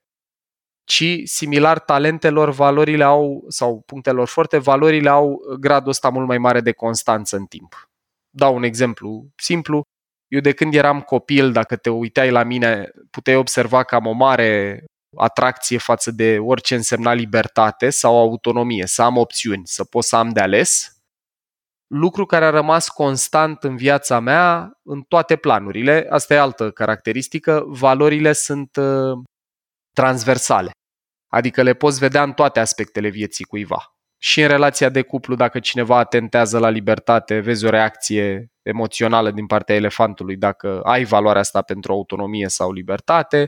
ci 0.84 1.22
similar 1.24 1.80
talentelor, 1.80 2.50
valorile 2.50 3.04
au, 3.04 3.46
sau 3.48 3.84
punctelor 3.86 4.28
forte, 4.28 4.58
valorile 4.58 5.10
au 5.10 5.40
gradul 5.60 5.90
ăsta 5.90 6.10
mult 6.10 6.28
mai 6.28 6.38
mare 6.38 6.62
de 6.62 6.72
constanță 6.72 7.36
în 7.36 7.46
timp. 7.46 7.90
Dau 8.30 8.56
un 8.56 8.64
exemplu 8.64 9.28
simplu. 9.36 9.82
Eu 10.28 10.40
de 10.40 10.54
când 10.54 10.74
eram 10.74 11.02
copil, 11.02 11.52
dacă 11.52 11.76
te 11.76 11.90
uitai 11.90 12.32
la 12.32 12.44
mine, 12.44 12.92
puteai 13.10 13.36
observa 13.36 13.84
că 13.84 13.96
am 13.96 14.06
o 14.06 14.12
mare 14.12 14.84
atracție 15.18 15.78
față 15.78 16.12
de 16.12 16.40
orice 16.40 16.76
însemna 16.76 17.14
libertate 17.14 17.90
sau 17.90 18.18
autonomie, 18.18 18.86
să 18.86 19.02
am 19.02 19.18
opțiuni, 19.18 19.62
să 19.66 19.84
pot 19.84 20.04
să 20.04 20.16
am 20.16 20.30
de 20.30 20.40
ales. 20.40 20.96
Lucru 21.88 22.26
care 22.26 22.46
a 22.46 22.50
rămas 22.50 22.90
constant 22.90 23.64
în 23.64 23.76
viața 23.76 24.20
mea 24.20 24.72
în 24.84 25.02
toate 25.02 25.36
planurile. 25.36 26.08
Asta 26.10 26.34
e 26.34 26.40
altă 26.40 26.72
caracteristică. 26.72 27.64
Valorile 27.68 28.34
sunt 28.34 28.76
uh, 28.76 29.20
transversale. 29.94 30.72
Adică 31.28 31.62
le 31.62 31.74
poți 31.74 32.00
vedea 32.00 32.24
în 32.24 32.34
toate 32.34 32.60
aspectele 32.60 33.10
vieții 33.10 33.46
cuiva. 33.46 33.96
Și 34.24 34.42
în 34.42 34.48
relația 34.48 34.90
de 34.90 35.02
cuplu, 35.02 35.36
dacă 35.36 35.60
cineva 35.60 35.98
atentează 35.98 36.60
la 36.60 36.70
libertate, 36.70 37.40
vezi 37.40 37.66
o 37.66 37.70
reacție 37.70 38.52
emoțională 38.62 39.32
din 39.32 39.46
partea 39.46 39.76
elefantului 39.76 40.36
dacă 40.36 40.82
ai 40.82 41.04
valoarea 41.04 41.42
asta 41.42 41.62
pentru 41.62 41.92
autonomie 41.92 42.48
sau 42.48 42.72
libertate. 42.72 43.46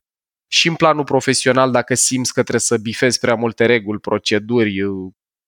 Și 0.48 0.68
în 0.68 0.76
planul 0.76 1.04
profesional, 1.04 1.72
dacă 1.72 1.94
simți 1.94 2.34
că 2.34 2.40
trebuie 2.40 2.60
să 2.60 2.78
bifezi 2.78 3.20
prea 3.20 3.36
multe 3.36 3.66
reguli, 3.66 4.00
proceduri, 4.00 4.82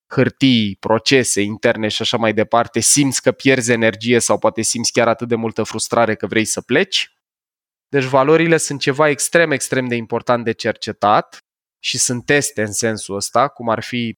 hârtii, 0.08 0.78
procese 0.80 1.42
interne 1.42 1.88
și 1.88 2.02
așa 2.02 2.18
mai 2.18 2.34
departe, 2.34 2.80
simți 2.80 3.22
că 3.22 3.32
pierzi 3.32 3.72
energie 3.72 4.20
sau 4.20 4.38
poate 4.38 4.62
simți 4.62 4.92
chiar 4.92 5.08
atât 5.08 5.28
de 5.28 5.36
multă 5.36 5.64
frustrare 5.64 6.16
că 6.16 6.28
vrei 6.28 6.46
să 6.46 6.62
pleci. 6.62 7.15
Deci 7.90 8.04
valorile 8.04 8.58
sunt 8.58 8.80
ceva 8.80 9.10
extrem, 9.10 9.52
extrem 9.52 9.88
de 9.88 9.96
important 9.96 10.44
de 10.44 10.52
cercetat 10.52 11.38
și 11.84 11.98
sunt 11.98 12.26
teste 12.26 12.62
în 12.62 12.72
sensul 12.72 13.16
ăsta, 13.16 13.48
cum 13.48 13.70
ar 13.70 13.84
fi 13.84 14.14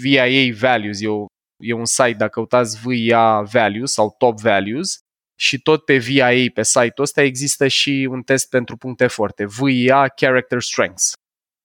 VIA 0.00 0.54
Values, 0.60 1.00
e, 1.00 1.08
o, 1.08 1.26
e 1.62 1.72
un 1.72 1.84
site, 1.84 2.12
dacă 2.12 2.30
căutați 2.30 2.80
VIA 2.86 3.40
Values 3.40 3.92
sau 3.92 4.14
Top 4.18 4.40
Values, 4.40 4.98
și 5.40 5.60
tot 5.60 5.84
pe 5.84 5.96
VIA, 5.96 6.50
pe 6.54 6.62
site-ul 6.62 7.02
ăsta, 7.02 7.22
există 7.22 7.68
și 7.68 8.08
un 8.10 8.22
test 8.22 8.48
pentru 8.48 8.76
puncte 8.76 9.06
forte, 9.06 9.46
VIA 9.46 10.08
Character 10.08 10.60
Strengths. 10.60 11.12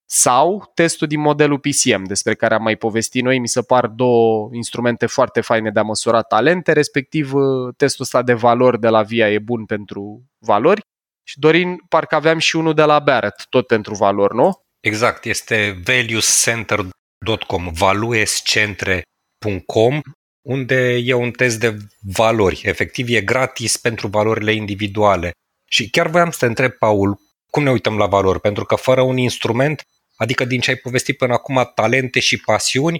Sau 0.10 0.72
testul 0.74 1.08
din 1.08 1.20
modelul 1.20 1.60
PCM, 1.60 2.04
despre 2.04 2.36
care 2.36 2.54
am 2.54 2.62
mai 2.62 2.76
povestit 2.76 3.24
noi, 3.24 3.40
mi 3.40 3.48
se 3.48 3.62
par 3.62 3.88
două 3.88 4.50
instrumente 4.52 5.06
foarte 5.06 5.42
faine 5.42 5.72
de 5.72 5.80
a 5.80 5.84
măsura 5.84 6.22
talente, 6.22 6.72
respectiv 6.72 7.34
uh, 7.34 7.74
testul 7.78 8.04
ăsta 8.04 8.22
de 8.24 8.34
valori 8.34 8.80
de 8.80 8.88
la 8.88 9.02
VIA 9.02 9.32
e 9.32 9.40
bun 9.40 9.66
pentru 9.66 10.24
valori. 10.40 10.82
Și 11.28 11.40
Dorin, 11.40 11.78
parcă 11.90 12.16
aveam 12.16 12.38
și 12.38 12.56
unul 12.56 12.74
de 12.74 12.84
la 12.84 13.00
Barrett, 13.00 13.46
tot 13.50 13.68
pentru 13.68 13.96
valori, 13.96 14.36
nu? 14.36 14.62
Exact, 14.80 15.26
este 15.26 15.82
valuescenter.com, 15.84 17.70
valuescentre.com, 17.74 20.02
unde 20.42 21.02
e 21.04 21.14
un 21.14 21.32
test 21.32 21.60
de 21.60 21.78
valori. 22.02 22.62
Efectiv, 22.64 23.08
e 23.10 23.22
gratis 23.22 23.78
pentru 23.78 24.08
valorile 24.08 24.54
individuale. 24.54 25.32
Și 25.70 25.90
chiar 25.90 26.08
voiam 26.08 26.32
să 26.32 26.38
te 26.40 26.46
întreb, 26.46 26.72
Paul, 26.72 27.20
cum 27.50 27.64
ne 27.64 27.72
uităm 27.72 27.98
la 27.98 28.06
valori? 28.06 28.40
Pentru 28.40 28.66
că 28.66 28.76
fără 28.76 29.02
un 29.02 29.18
instrument, 29.18 29.84
adică 30.16 30.46
din 30.46 30.60
ce 30.60 30.70
ai 30.70 30.76
povestit 30.76 31.18
până 31.18 31.34
acum, 31.34 31.72
talente 31.76 32.20
și 32.20 32.40
pasiuni, 32.40 32.98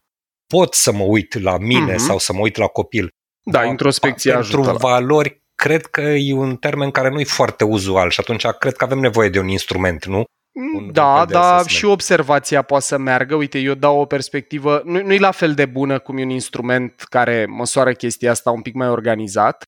pot 0.48 0.74
să 0.74 0.92
mă 0.92 1.04
uit 1.04 1.42
la 1.42 1.58
mine 1.58 1.94
mm-hmm. 1.94 2.08
sau 2.08 2.18
să 2.18 2.34
mă 2.34 2.40
uit 2.40 2.56
la 2.56 2.68
copil. 2.68 3.10
Da, 3.44 3.60
Dar 3.60 3.68
introspecția 3.68 4.34
Pentru 4.34 4.60
ajută 4.60 4.78
valori, 4.78 5.44
cred 5.56 5.86
că 5.86 6.02
e 6.02 6.34
un 6.34 6.56
termen 6.56 6.92
care 6.92 7.10
nu 7.10 7.20
e 7.20 7.24
foarte 7.24 7.64
uzual 7.64 8.10
și 8.10 8.20
atunci 8.20 8.46
cred 8.46 8.76
că 8.76 8.84
avem 8.84 9.00
nevoie 9.00 9.30
de 9.30 9.40
un 9.40 9.48
instrument, 9.48 10.06
nu? 10.06 10.24
Un, 10.76 10.92
da, 10.92 11.22
un 11.22 11.28
da, 11.28 11.64
și 11.68 11.86
observația 11.86 12.62
poate 12.62 12.84
să 12.84 12.98
meargă. 12.98 13.36
Uite, 13.36 13.60
eu 13.60 13.74
dau 13.74 14.00
o 14.00 14.06
perspectivă, 14.06 14.82
nu, 14.86 15.02
nu 15.02 15.14
e 15.14 15.20
la 15.20 15.32
fel 15.32 15.54
de 15.54 15.66
bună 15.66 16.00
cum 16.00 16.18
e 16.18 16.24
un 16.24 16.30
instrument 16.30 17.04
care 17.10 17.46
măsoară 17.46 17.94
chestia 17.94 18.32
asta 18.32 18.52
un 18.52 18.62
pic 18.62 18.74
mai 18.74 18.90
organizat, 18.90 19.64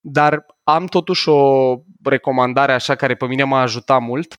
dar 0.00 0.46
am 0.62 0.86
totuși 0.86 1.28
o 1.28 1.74
recomandare 2.04 2.72
așa 2.72 2.94
care 2.94 3.14
pe 3.14 3.26
mine 3.26 3.44
m-a 3.44 3.60
ajutat 3.60 4.00
mult. 4.00 4.34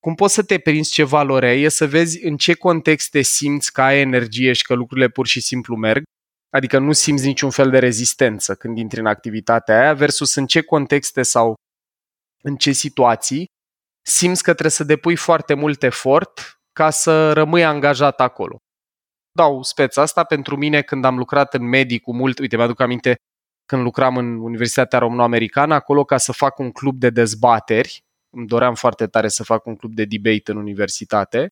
Cum 0.00 0.14
poți 0.14 0.34
să 0.34 0.42
te 0.42 0.58
prinzi 0.58 0.92
ce 0.92 1.04
valoare 1.04 1.52
e 1.52 1.68
să 1.68 1.86
vezi 1.86 2.26
în 2.26 2.36
ce 2.36 2.54
context 2.54 3.10
te 3.10 3.22
simți 3.22 3.72
că 3.72 3.82
ai 3.82 4.00
energie 4.00 4.52
și 4.52 4.62
că 4.62 4.74
lucrurile 4.74 5.08
pur 5.08 5.26
și 5.26 5.40
simplu 5.40 5.76
merg, 5.76 6.02
adică 6.50 6.78
nu 6.78 6.92
simți 6.92 7.26
niciun 7.26 7.50
fel 7.50 7.70
de 7.70 7.78
rezistență 7.78 8.54
când 8.54 8.78
intri 8.78 9.00
în 9.00 9.06
activitatea 9.06 9.80
aia, 9.80 9.94
versus 9.94 10.34
în 10.34 10.46
ce 10.46 10.60
contexte 10.60 11.22
sau 11.22 11.54
în 12.42 12.56
ce 12.56 12.72
situații 12.72 13.46
simți 14.02 14.42
că 14.42 14.50
trebuie 14.50 14.70
să 14.72 14.84
depui 14.84 15.16
foarte 15.16 15.54
mult 15.54 15.82
efort 15.82 16.60
ca 16.72 16.90
să 16.90 17.32
rămâi 17.32 17.64
angajat 17.64 18.20
acolo. 18.20 18.56
Dau 19.32 19.62
speța 19.62 20.02
asta 20.02 20.24
pentru 20.24 20.56
mine 20.56 20.82
când 20.82 21.04
am 21.04 21.18
lucrat 21.18 21.54
în 21.54 21.68
medii 21.68 22.00
cu 22.00 22.14
mult, 22.14 22.38
uite, 22.38 22.56
mi-aduc 22.56 22.80
aminte 22.80 23.14
când 23.66 23.82
lucram 23.82 24.16
în 24.16 24.40
Universitatea 24.40 24.98
Româno-Americană, 24.98 25.74
acolo 25.74 26.04
ca 26.04 26.16
să 26.16 26.32
fac 26.32 26.58
un 26.58 26.70
club 26.70 26.98
de 26.98 27.10
dezbateri, 27.10 28.00
îmi 28.36 28.46
doream 28.46 28.74
foarte 28.74 29.06
tare 29.06 29.28
să 29.28 29.44
fac 29.44 29.66
un 29.66 29.76
club 29.76 29.94
de 29.94 30.04
debate 30.04 30.50
în 30.50 30.56
universitate, 30.56 31.48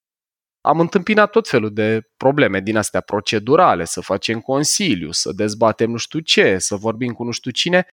am 0.60 0.80
întâmpinat 0.80 1.30
tot 1.30 1.48
felul 1.48 1.72
de 1.72 2.00
probleme 2.16 2.60
din 2.60 2.76
astea 2.76 3.00
procedurale, 3.00 3.84
să 3.84 4.00
facem 4.00 4.40
consiliu, 4.40 5.10
să 5.10 5.32
dezbatem 5.32 5.90
nu 5.90 5.96
știu 5.96 6.18
ce, 6.18 6.58
să 6.58 6.76
vorbim 6.76 7.12
cu 7.12 7.24
nu 7.24 7.30
știu 7.30 7.50
cine 7.50 7.86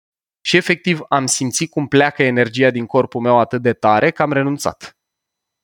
și 0.46 0.56
efectiv 0.56 1.00
am 1.08 1.26
simțit 1.26 1.70
cum 1.70 1.86
pleacă 1.86 2.22
energia 2.22 2.70
din 2.70 2.86
corpul 2.86 3.20
meu 3.20 3.38
atât 3.38 3.62
de 3.62 3.72
tare 3.72 4.10
că 4.10 4.22
am 4.22 4.32
renunțat. 4.32 4.96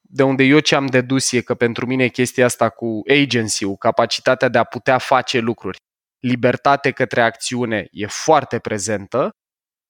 De 0.00 0.23
unde 0.23 0.42
eu 0.42 0.61
ce 0.61 0.75
am 0.75 0.87
dedus 0.87 1.33
e 1.33 1.40
că 1.40 1.54
pentru 1.54 1.87
mine 1.87 2.09
chestia 2.09 2.45
asta 2.45 2.69
cu 2.69 3.00
agency 3.23 3.76
capacitatea 3.78 4.49
de 4.49 4.59
a 4.59 4.64
putea 4.64 4.99
face 4.99 5.38
lucruri, 5.38 5.78
libertate 6.19 6.90
către 6.90 7.21
acțiune 7.21 7.88
e 7.90 8.07
foarte 8.07 8.59
prezentă 8.59 9.30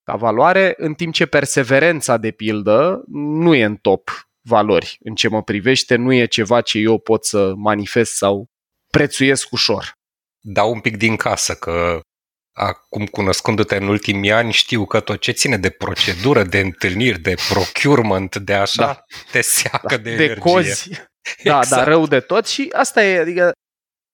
ca 0.03 0.17
valoare, 0.17 0.75
în 0.77 0.95
timp 0.95 1.13
ce 1.13 1.27
perseverența, 1.27 2.17
de 2.17 2.31
pildă, 2.31 3.03
nu 3.07 3.55
e 3.55 3.65
în 3.65 3.77
top 3.77 4.30
valori 4.49 4.99
în 5.01 5.15
ce 5.15 5.29
mă 5.29 5.43
privește, 5.43 5.97
nu 5.97 6.13
e 6.13 6.27
ceva 6.27 6.61
ce 6.61 6.79
eu 6.79 6.99
pot 6.99 7.25
să 7.25 7.53
manifest 7.57 8.17
sau 8.17 8.47
prețuiesc 8.93 9.53
ușor. 9.53 9.93
Dau 10.41 10.73
un 10.73 10.81
pic 10.81 10.97
din 10.97 11.17
casă 11.17 11.55
că 11.55 12.01
acum 12.53 13.07
cunoscându-te 13.07 13.77
în 13.77 13.89
ultimii 13.89 14.33
ani, 14.33 14.53
știu 14.53 14.87
că 14.87 15.01
tot 15.01 15.21
ce 15.21 15.33
ține 15.33 15.57
de 15.57 15.71
procedură, 15.71 16.43
de 16.43 16.59
întâlniri, 16.59 17.19
de 17.19 17.35
procurement, 17.49 18.37
de 18.37 18.55
așa, 18.55 18.85
da. 18.85 19.05
te 19.31 19.41
seacă 19.41 19.97
da. 19.97 19.97
de, 19.97 20.17
de 20.17 20.25
energie. 20.25 20.41
cozi. 20.41 20.89
Da, 21.45 21.59
exact. 21.59 21.85
da, 21.85 21.85
rău 21.85 22.07
de 22.07 22.21
tot 22.21 22.47
și 22.47 22.69
asta 22.73 23.05
e, 23.05 23.19
adică 23.19 23.53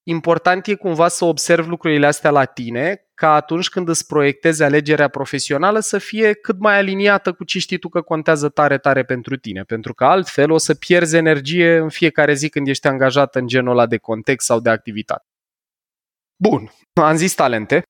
important 0.07 0.67
e 0.67 0.75
cumva 0.75 1.09
să 1.09 1.25
observi 1.25 1.69
lucrurile 1.69 2.07
astea 2.07 2.31
la 2.31 2.45
tine, 2.45 3.06
ca 3.17 3.35
atunci 3.35 3.69
când 3.69 3.89
îți 3.89 4.07
proiectezi 4.07 4.63
alegerea 4.63 5.09
profesională 5.09 5.81
să 5.81 5.99
fie 5.99 6.33
cât 6.33 6.59
mai 6.59 6.77
aliniată 6.77 7.33
cu 7.33 7.45
ce 7.45 7.59
știi 7.59 7.79
tu 7.79 7.89
că 7.89 8.01
contează 8.01 8.49
tare, 8.49 8.79
tare 8.79 9.05
pentru 9.05 9.37
tine. 9.37 9.63
Pentru 9.63 9.95
că 9.95 10.05
altfel 10.05 10.51
o 10.51 10.59
să 10.59 10.75
pierzi 10.75 11.17
energie 11.17 11.77
în 11.77 11.89
fiecare 11.89 12.35
zi 12.35 12.49
când 12.49 12.69
ești 12.69 12.87
angajat 12.87 13.35
în 13.35 13.47
genul 13.47 13.73
ăla 13.73 13.87
de 13.87 13.97
context 13.97 14.47
sau 14.47 14.61
de 14.61 14.71
activitate. 14.71 15.25
Bun, 16.43 16.71
am 16.93 17.17
zis 17.17 17.35
talente 17.35 17.83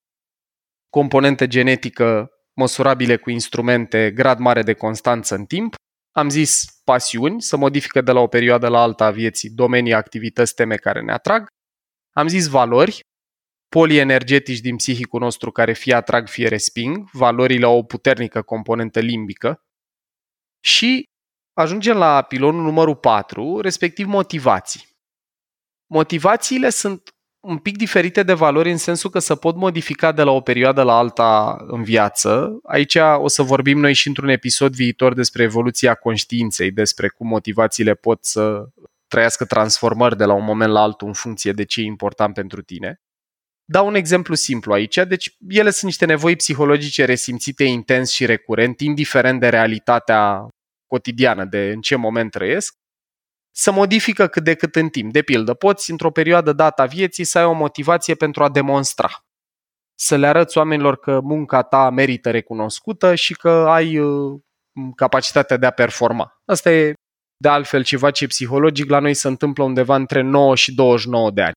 componentă 0.90 1.47
genetică 1.47 2.30
măsurabile 2.52 3.16
cu 3.16 3.30
instrumente, 3.30 4.11
grad 4.11 4.38
mare 4.38 4.62
de 4.62 4.73
constanță 4.73 5.35
în 5.35 5.45
timp. 5.45 5.75
Am 6.12 6.28
zis 6.28 6.64
pasiuni, 6.85 7.42
să 7.42 7.56
modifică 7.56 8.00
de 8.00 8.12
la 8.12 8.21
o 8.21 8.26
perioadă 8.26 8.68
la 8.68 8.80
alta 8.80 9.04
a 9.04 9.11
vieții 9.11 9.50
domenii, 9.50 9.95
activități, 9.95 10.54
teme 10.54 10.76
care 10.76 11.02
ne 11.02 11.12
atrag. 11.12 11.47
Am 12.12 12.28
zis 12.28 12.47
valori, 12.47 13.00
polienergetici 13.68 14.61
din 14.61 14.76
psihicul 14.76 15.20
nostru 15.20 15.50
care 15.50 15.73
fie 15.73 15.94
atrag, 15.94 16.28
fie 16.28 16.49
resping. 16.49 17.11
Valorile 17.11 17.64
au 17.64 17.76
o 17.76 17.82
puternică 17.82 18.42
componentă 18.42 19.00
limbică. 19.00 19.64
Și 20.61 21.08
ajungem 21.52 21.96
la 21.96 22.23
pilonul 22.23 22.62
numărul 22.62 22.96
4, 22.96 23.61
respectiv 23.61 24.06
motivații. 24.06 24.88
Motivațiile 25.87 26.70
sunt 26.70 27.11
un 27.40 27.58
pic 27.58 27.76
diferite 27.76 28.23
de 28.23 28.32
valori 28.32 28.70
în 28.70 28.76
sensul 28.76 29.11
că 29.11 29.18
se 29.18 29.35
pot 29.35 29.56
modifica 29.56 30.12
de 30.12 30.23
la 30.23 30.30
o 30.30 30.40
perioadă 30.40 30.82
la 30.82 30.99
alta 30.99 31.64
în 31.66 31.82
viață. 31.82 32.58
Aici 32.62 32.96
o 33.16 33.28
să 33.28 33.42
vorbim 33.42 33.78
noi 33.78 33.92
și 33.92 34.08
într-un 34.08 34.28
episod 34.28 34.75
viitor 34.75 35.14
despre 35.14 35.42
evoluția 35.42 35.94
conștiinței, 35.94 36.70
despre 36.70 37.08
cum 37.08 37.26
motivațiile 37.26 37.94
pot 37.94 38.25
să 38.25 38.68
trăiască 39.08 39.44
transformări 39.44 40.16
de 40.16 40.25
la 40.25 40.32
un 40.32 40.44
moment 40.44 40.73
la 40.73 40.80
altul 40.80 41.06
în 41.06 41.12
funcție 41.12 41.52
de 41.52 41.64
ce 41.64 41.80
e 41.80 41.85
important 41.85 42.35
pentru 42.35 42.62
tine. 42.62 43.00
Dau 43.68 43.87
un 43.87 43.94
exemplu 43.94 44.35
simplu 44.35 44.73
aici, 44.73 44.96
deci 44.96 45.37
ele 45.49 45.70
sunt 45.70 45.85
niște 45.85 46.04
nevoi 46.04 46.37
psihologice 46.37 47.04
resimțite 47.04 47.64
intens 47.64 48.11
și 48.11 48.26
recurent, 48.26 48.80
indiferent 48.80 49.40
de 49.40 49.49
realitatea 49.49 50.49
cotidiană 50.87 51.44
de 51.44 51.70
în 51.70 51.80
ce 51.80 51.96
moment 51.96 52.30
trăiesc, 52.30 52.75
să 53.54 53.73
modifică 53.73 54.26
cât 54.26 54.44
de 54.44 54.54
cât 54.54 54.76
în 54.76 54.88
timp. 54.88 55.12
De 55.12 55.23
pildă, 55.23 55.54
poți 55.54 55.90
într-o 55.90 56.11
perioadă 56.11 56.52
dată 56.52 56.82
a 56.82 56.87
vieții 56.87 57.25
să 57.25 57.38
ai 57.38 57.44
o 57.44 57.52
motivație 57.52 58.14
pentru 58.14 58.42
a 58.42 58.50
demonstra. 58.50 59.08
Să 59.94 60.16
le 60.16 60.26
arăți 60.26 60.58
oamenilor 60.58 60.96
că 60.96 61.20
munca 61.20 61.62
ta 61.62 61.90
merită 61.90 62.30
recunoscută 62.30 63.14
și 63.14 63.35
că 63.35 63.49
ai 63.49 63.99
uh, 63.99 64.40
capacitatea 64.96 65.56
de 65.56 65.66
a 65.66 65.70
performa. 65.70 66.40
Asta 66.44 66.73
e 66.73 66.92
de 67.37 67.49
altfel 67.49 67.85
ceva 67.85 68.11
ce 68.11 68.26
psihologic 68.26 68.90
la 68.90 68.99
noi 68.99 69.14
se 69.14 69.28
întâmplă 69.28 69.64
undeva 69.64 69.94
între 69.94 70.20
9 70.20 70.54
și 70.54 70.75
29 70.75 71.30
de 71.30 71.42
ani. 71.42 71.54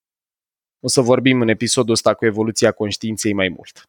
O 0.80 0.88
să 0.88 1.02
vorbim 1.02 1.42
în 1.42 1.48
episodul 1.48 1.94
ăsta 1.94 2.14
cu 2.14 2.26
evoluția 2.26 2.72
conștiinței 2.72 3.34
mai 3.34 3.50
mult. 3.50 3.84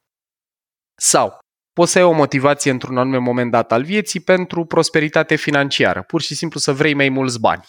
Sau, 0.94 1.38
poți 1.72 1.92
să 1.92 1.98
ai 1.98 2.04
o 2.04 2.12
motivație 2.12 2.70
într-un 2.70 2.98
anume 2.98 3.18
moment 3.18 3.50
dat 3.50 3.72
al 3.72 3.84
vieții 3.84 4.20
pentru 4.20 4.64
prosperitate 4.64 5.36
financiară, 5.36 6.02
pur 6.02 6.20
și 6.20 6.34
simplu 6.34 6.60
să 6.60 6.72
vrei 6.72 6.94
mai 6.94 7.08
mulți 7.08 7.40
bani. 7.40 7.64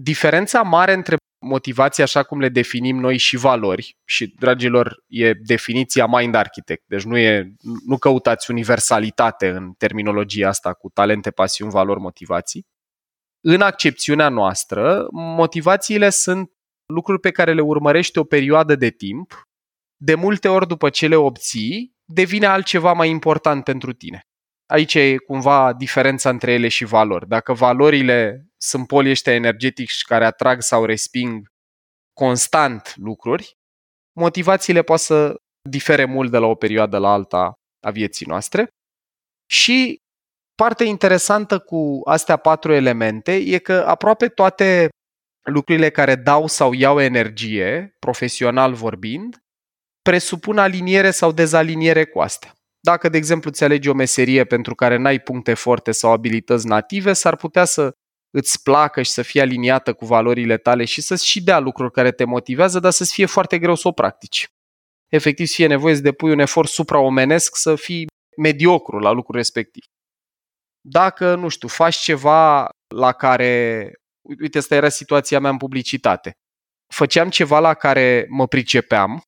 Diferența 0.00 0.62
mare 0.62 0.92
între 0.92 1.16
motivații 1.46 2.02
așa 2.02 2.22
cum 2.22 2.40
le 2.40 2.48
definim 2.48 2.96
noi 2.96 3.16
și 3.16 3.36
valori, 3.36 3.96
și 4.04 4.26
dragilor, 4.26 5.02
e 5.06 5.32
definiția 5.32 6.06
Mind 6.06 6.34
Architect, 6.34 6.82
deci 6.86 7.02
nu, 7.02 7.18
e, 7.18 7.52
nu 7.86 7.98
căutați 7.98 8.50
universalitate 8.50 9.48
în 9.48 9.72
terminologia 9.72 10.48
asta 10.48 10.72
cu 10.72 10.90
talente, 10.90 11.30
pasiuni, 11.30 11.72
valori, 11.72 12.00
motivații. 12.00 12.66
În 13.40 13.60
accepțiunea 13.60 14.28
noastră, 14.28 15.06
motivațiile 15.12 16.10
sunt 16.10 16.50
lucruri 16.92 17.20
pe 17.20 17.30
care 17.30 17.52
le 17.52 17.60
urmărești 17.60 18.18
o 18.18 18.24
perioadă 18.24 18.76
de 18.76 18.90
timp, 18.90 19.42
de 19.96 20.14
multe 20.14 20.48
ori 20.48 20.66
după 20.66 20.90
ce 20.90 21.06
le 21.06 21.16
obții, 21.16 21.96
devine 22.04 22.46
altceva 22.46 22.92
mai 22.92 23.08
important 23.08 23.64
pentru 23.64 23.92
tine. 23.92 24.20
Aici 24.66 24.94
e 24.94 25.16
cumva 25.16 25.72
diferența 25.72 26.30
între 26.30 26.52
ele 26.52 26.68
și 26.68 26.84
valori. 26.84 27.28
Dacă 27.28 27.52
valorile 27.52 28.46
sunt 28.56 28.86
polii 28.86 29.10
ăștia 29.10 29.34
energetici 29.34 30.02
care 30.02 30.24
atrag 30.24 30.60
sau 30.60 30.84
resping 30.84 31.48
constant 32.12 32.96
lucruri, 32.96 33.56
motivațiile 34.18 34.82
pot 34.82 34.98
să 34.98 35.34
difere 35.68 36.04
mult 36.04 36.30
de 36.30 36.38
la 36.38 36.46
o 36.46 36.54
perioadă 36.54 36.98
la 36.98 37.12
alta 37.12 37.52
a 37.80 37.90
vieții 37.90 38.26
noastre. 38.26 38.68
Și 39.50 39.98
partea 40.54 40.86
interesantă 40.86 41.58
cu 41.58 42.00
astea 42.04 42.36
patru 42.36 42.72
elemente 42.72 43.34
e 43.34 43.58
că 43.58 43.72
aproape 43.86 44.28
toate 44.28 44.88
lucrurile 45.42 45.90
care 45.90 46.14
dau 46.14 46.46
sau 46.46 46.72
iau 46.72 47.00
energie, 47.00 47.96
profesional 47.98 48.72
vorbind, 48.74 49.42
presupun 50.02 50.58
aliniere 50.58 51.10
sau 51.10 51.32
dezaliniere 51.32 52.04
cu 52.04 52.20
astea. 52.20 52.52
Dacă, 52.80 53.08
de 53.08 53.16
exemplu, 53.16 53.50
ți 53.50 53.64
alegi 53.64 53.88
o 53.88 53.92
meserie 53.92 54.44
pentru 54.44 54.74
care 54.74 54.96
n-ai 54.96 55.20
puncte 55.20 55.54
forte 55.54 55.92
sau 55.92 56.12
abilități 56.12 56.66
native, 56.66 57.12
s-ar 57.12 57.36
putea 57.36 57.64
să 57.64 57.92
îți 58.30 58.62
placă 58.62 59.02
și 59.02 59.10
să 59.10 59.22
fie 59.22 59.40
aliniată 59.40 59.92
cu 59.92 60.06
valorile 60.06 60.56
tale 60.56 60.84
și 60.84 61.00
să-ți 61.00 61.26
și 61.26 61.42
dea 61.42 61.58
lucruri 61.58 61.92
care 61.92 62.10
te 62.10 62.24
motivează, 62.24 62.80
dar 62.80 62.92
să-ți 62.92 63.12
fie 63.12 63.26
foarte 63.26 63.58
greu 63.58 63.74
să 63.74 63.88
o 63.88 63.92
practici. 63.92 64.48
Efectiv, 65.08 65.46
să 65.46 65.54
fie 65.54 65.66
nevoie 65.66 65.94
să 65.94 66.00
depui 66.00 66.32
un 66.32 66.38
efort 66.38 66.68
supraomenesc 66.68 67.56
să 67.56 67.76
fii 67.76 68.06
mediocru 68.36 68.98
la 68.98 69.10
lucrul 69.10 69.36
respectiv. 69.36 69.84
Dacă, 70.80 71.34
nu 71.34 71.48
știu, 71.48 71.68
faci 71.68 71.96
ceva 71.96 72.68
la 72.94 73.12
care, 73.12 73.92
uite, 74.40 74.58
asta 74.58 74.74
era 74.74 74.88
situația 74.88 75.40
mea 75.40 75.50
în 75.50 75.56
publicitate, 75.56 76.32
făceam 76.86 77.30
ceva 77.30 77.58
la 77.58 77.74
care 77.74 78.26
mă 78.28 78.46
pricepeam, 78.46 79.22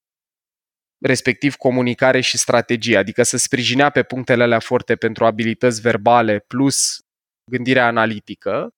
respectiv 1.01 1.55
comunicare 1.55 2.21
și 2.21 2.39
strategie, 2.39 2.97
adică 2.97 3.23
să 3.23 3.37
sprijinea 3.37 3.91
pe 3.91 4.03
punctele 4.03 4.43
alea 4.43 4.59
forte 4.59 4.97
pentru 4.97 5.25
abilități 5.25 5.81
verbale 5.81 6.39
plus 6.39 6.99
gândirea 7.51 7.87
analitică. 7.87 8.69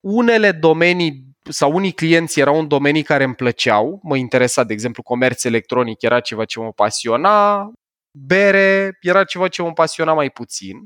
Unele 0.00 0.52
domenii 0.52 1.32
sau 1.50 1.72
unii 1.72 1.92
clienți 1.92 2.40
erau 2.40 2.58
în 2.58 2.68
domenii 2.68 3.02
care 3.02 3.24
îmi 3.24 3.34
plăceau, 3.34 4.00
mă 4.02 4.16
interesa, 4.16 4.64
de 4.64 4.72
exemplu, 4.72 5.02
comerț 5.02 5.44
electronic 5.44 6.02
era 6.02 6.20
ceva 6.20 6.44
ce 6.44 6.60
mă 6.60 6.72
pasiona, 6.72 7.70
bere 8.18 8.98
era 9.00 9.24
ceva 9.24 9.48
ce 9.48 9.62
mă 9.62 9.72
pasiona 9.72 10.12
mai 10.12 10.30
puțin. 10.30 10.84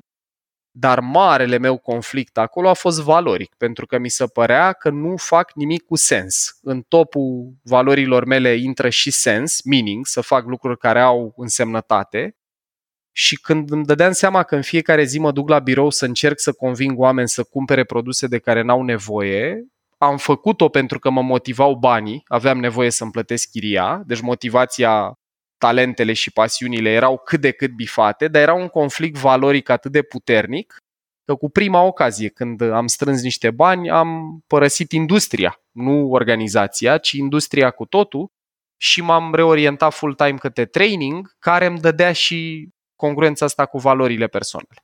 Dar 0.81 1.01
marele 1.01 1.59
meu 1.59 1.79
conflict 1.79 2.38
acolo 2.38 2.69
a 2.69 2.73
fost 2.73 3.03
valoric, 3.03 3.55
pentru 3.57 3.87
că 3.87 3.99
mi 3.99 4.09
se 4.09 4.27
părea 4.27 4.73
că 4.73 4.91
nu 4.91 5.17
fac 5.17 5.53
nimic 5.55 5.85
cu 5.85 5.97
sens. 5.97 6.59
În 6.62 6.83
topul 6.88 7.53
valorilor 7.62 8.25
mele 8.25 8.55
intră 8.55 8.88
și 8.88 9.11
sens, 9.11 9.62
meaning, 9.64 10.07
să 10.07 10.21
fac 10.21 10.47
lucruri 10.47 10.79
care 10.79 11.01
au 11.01 11.33
însemnătate. 11.37 12.37
Și 13.12 13.37
când 13.37 13.71
îmi 13.71 13.85
dădeam 13.85 14.12
seama 14.12 14.43
că 14.43 14.57
în 14.57 14.62
fiecare 14.62 15.05
zi 15.05 15.19
mă 15.19 15.33
duc 15.33 15.49
la 15.49 15.59
birou 15.59 15.91
să 15.91 16.05
încerc 16.05 16.41
să 16.41 16.53
conving 16.53 16.99
oameni 16.99 17.29
să 17.29 17.43
cumpere 17.43 17.85
produse 17.85 18.27
de 18.27 18.38
care 18.38 18.62
n-au 18.62 18.83
nevoie, 18.83 19.67
am 19.99 20.17
făcut-o 20.17 20.69
pentru 20.69 20.99
că 20.99 21.11
mă 21.11 21.23
motivau 21.23 21.75
banii, 21.75 22.23
aveam 22.27 22.59
nevoie 22.59 22.91
să-mi 22.91 23.11
plătesc 23.11 23.51
chiria, 23.51 24.03
deci 24.07 24.21
motivația 24.21 25.19
talentele 25.59 26.12
și 26.12 26.31
pasiunile 26.31 26.90
erau 26.90 27.18
cât 27.18 27.40
de 27.40 27.51
cât 27.51 27.71
bifate, 27.71 28.29
dar 28.29 28.42
era 28.42 28.55
un 28.55 28.68
conflict 28.68 29.16
valoric 29.16 29.68
atât 29.68 29.92
de 29.92 30.03
puternic 30.03 30.77
că 31.25 31.35
cu 31.35 31.51
prima 31.51 31.83
ocazie, 31.83 32.29
când 32.29 32.61
am 32.61 32.87
strâns 32.87 33.23
niște 33.23 33.51
bani, 33.51 33.90
am 33.90 34.40
părăsit 34.47 34.92
industria, 34.92 35.61
nu 35.71 36.11
organizația, 36.11 36.99
ci 36.99 37.12
industria 37.12 37.71
cu 37.71 37.85
totul 37.85 38.31
și 38.81 39.01
m-am 39.01 39.35
reorientat 39.35 39.94
full-time 39.94 40.38
către 40.38 40.66
training, 40.66 41.37
care 41.38 41.66
îmi 41.66 41.81
dădea 41.81 42.12
și 42.12 42.68
congruența 42.97 43.44
asta 43.44 43.66
cu 43.66 43.79
valorile 43.79 44.27
personale. 44.27 44.83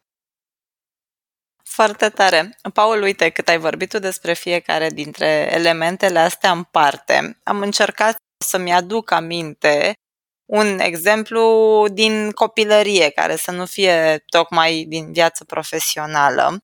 Foarte 1.62 2.08
tare. 2.08 2.56
Paul, 2.72 3.02
uite 3.02 3.28
cât 3.28 3.48
ai 3.48 3.58
vorbit 3.58 3.88
tu 3.88 3.98
despre 3.98 4.32
fiecare 4.32 4.88
dintre 4.88 5.48
elementele 5.52 6.18
astea 6.18 6.50
în 6.50 6.62
parte. 6.62 7.40
Am 7.42 7.60
încercat 7.60 8.16
să-mi 8.44 8.72
aduc 8.72 9.10
aminte 9.10 9.92
un 10.44 10.78
exemplu 10.78 11.86
din 11.92 12.30
copilărie, 12.30 13.10
care 13.10 13.36
să 13.36 13.50
nu 13.50 13.66
fie 13.66 14.24
tocmai 14.26 14.84
din 14.88 15.12
viață 15.12 15.44
profesională. 15.44 16.58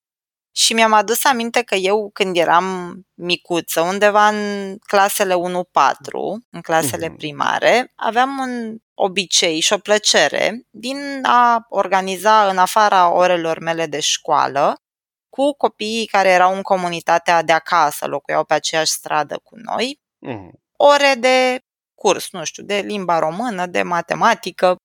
Și 0.52 0.72
mi-am 0.72 0.92
adus 0.92 1.24
aminte 1.24 1.62
că 1.62 1.74
eu, 1.74 2.10
când 2.12 2.36
eram 2.36 3.00
micuță, 3.14 3.80
undeva 3.80 4.28
în 4.28 4.76
clasele 4.86 5.34
1-4, 5.34 5.38
în 6.50 6.60
clasele 6.60 7.08
uh-huh. 7.08 7.16
primare, 7.16 7.92
aveam 7.96 8.38
un 8.38 8.76
obicei 8.94 9.60
și 9.60 9.72
o 9.72 9.78
plăcere 9.78 10.66
din 10.70 11.20
a 11.22 11.64
organiza 11.68 12.48
în 12.48 12.58
afara 12.58 13.12
orelor 13.12 13.58
mele 13.58 13.86
de 13.86 14.00
școală 14.00 14.82
cu 15.28 15.52
copiii 15.56 16.06
care 16.06 16.28
erau 16.28 16.54
în 16.54 16.62
comunitatea 16.62 17.42
de 17.42 17.52
acasă, 17.52 18.06
locuiau 18.06 18.44
pe 18.44 18.54
aceeași 18.54 18.92
stradă 18.92 19.40
cu 19.44 19.56
noi, 19.56 20.00
uh-huh. 20.26 20.50
ore 20.76 21.14
de 21.18 21.60
curs, 22.02 22.30
nu 22.30 22.44
știu, 22.44 22.62
de 22.62 22.78
limba 22.78 23.18
română, 23.18 23.66
de 23.66 23.82
matematică, 23.82 24.76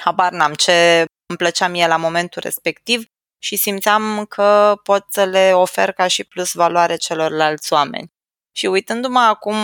habar 0.00 0.32
n-am 0.32 0.54
ce 0.54 1.04
îmi 1.26 1.38
plăcea 1.38 1.68
mie 1.68 1.86
la 1.86 1.96
momentul 1.96 2.42
respectiv 2.42 3.04
și 3.42 3.56
simțeam 3.56 4.24
că 4.24 4.74
pot 4.82 5.06
să 5.10 5.24
le 5.24 5.52
ofer 5.54 5.92
ca 5.92 6.06
și 6.06 6.24
plus 6.24 6.52
valoare 6.52 6.96
celorlalți 6.96 7.72
oameni. 7.72 8.12
Și 8.56 8.66
uitându-mă 8.66 9.20
acum 9.20 9.56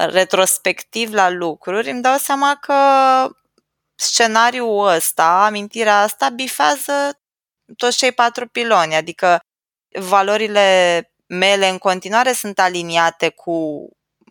retrospectiv 0.00 1.12
la 1.12 1.30
lucruri, 1.30 1.90
îmi 1.90 2.02
dau 2.02 2.16
seama 2.16 2.56
că 2.60 2.76
scenariul 3.94 4.86
ăsta, 4.86 5.44
amintirea 5.44 6.00
asta, 6.00 6.28
bifează 6.28 7.20
toți 7.76 7.96
cei 7.96 8.12
patru 8.12 8.48
piloni, 8.48 8.94
adică 8.94 9.40
valorile 9.98 11.06
mele 11.26 11.68
în 11.68 11.78
continuare 11.78 12.32
sunt 12.32 12.58
aliniate 12.58 13.28
cu 13.28 13.88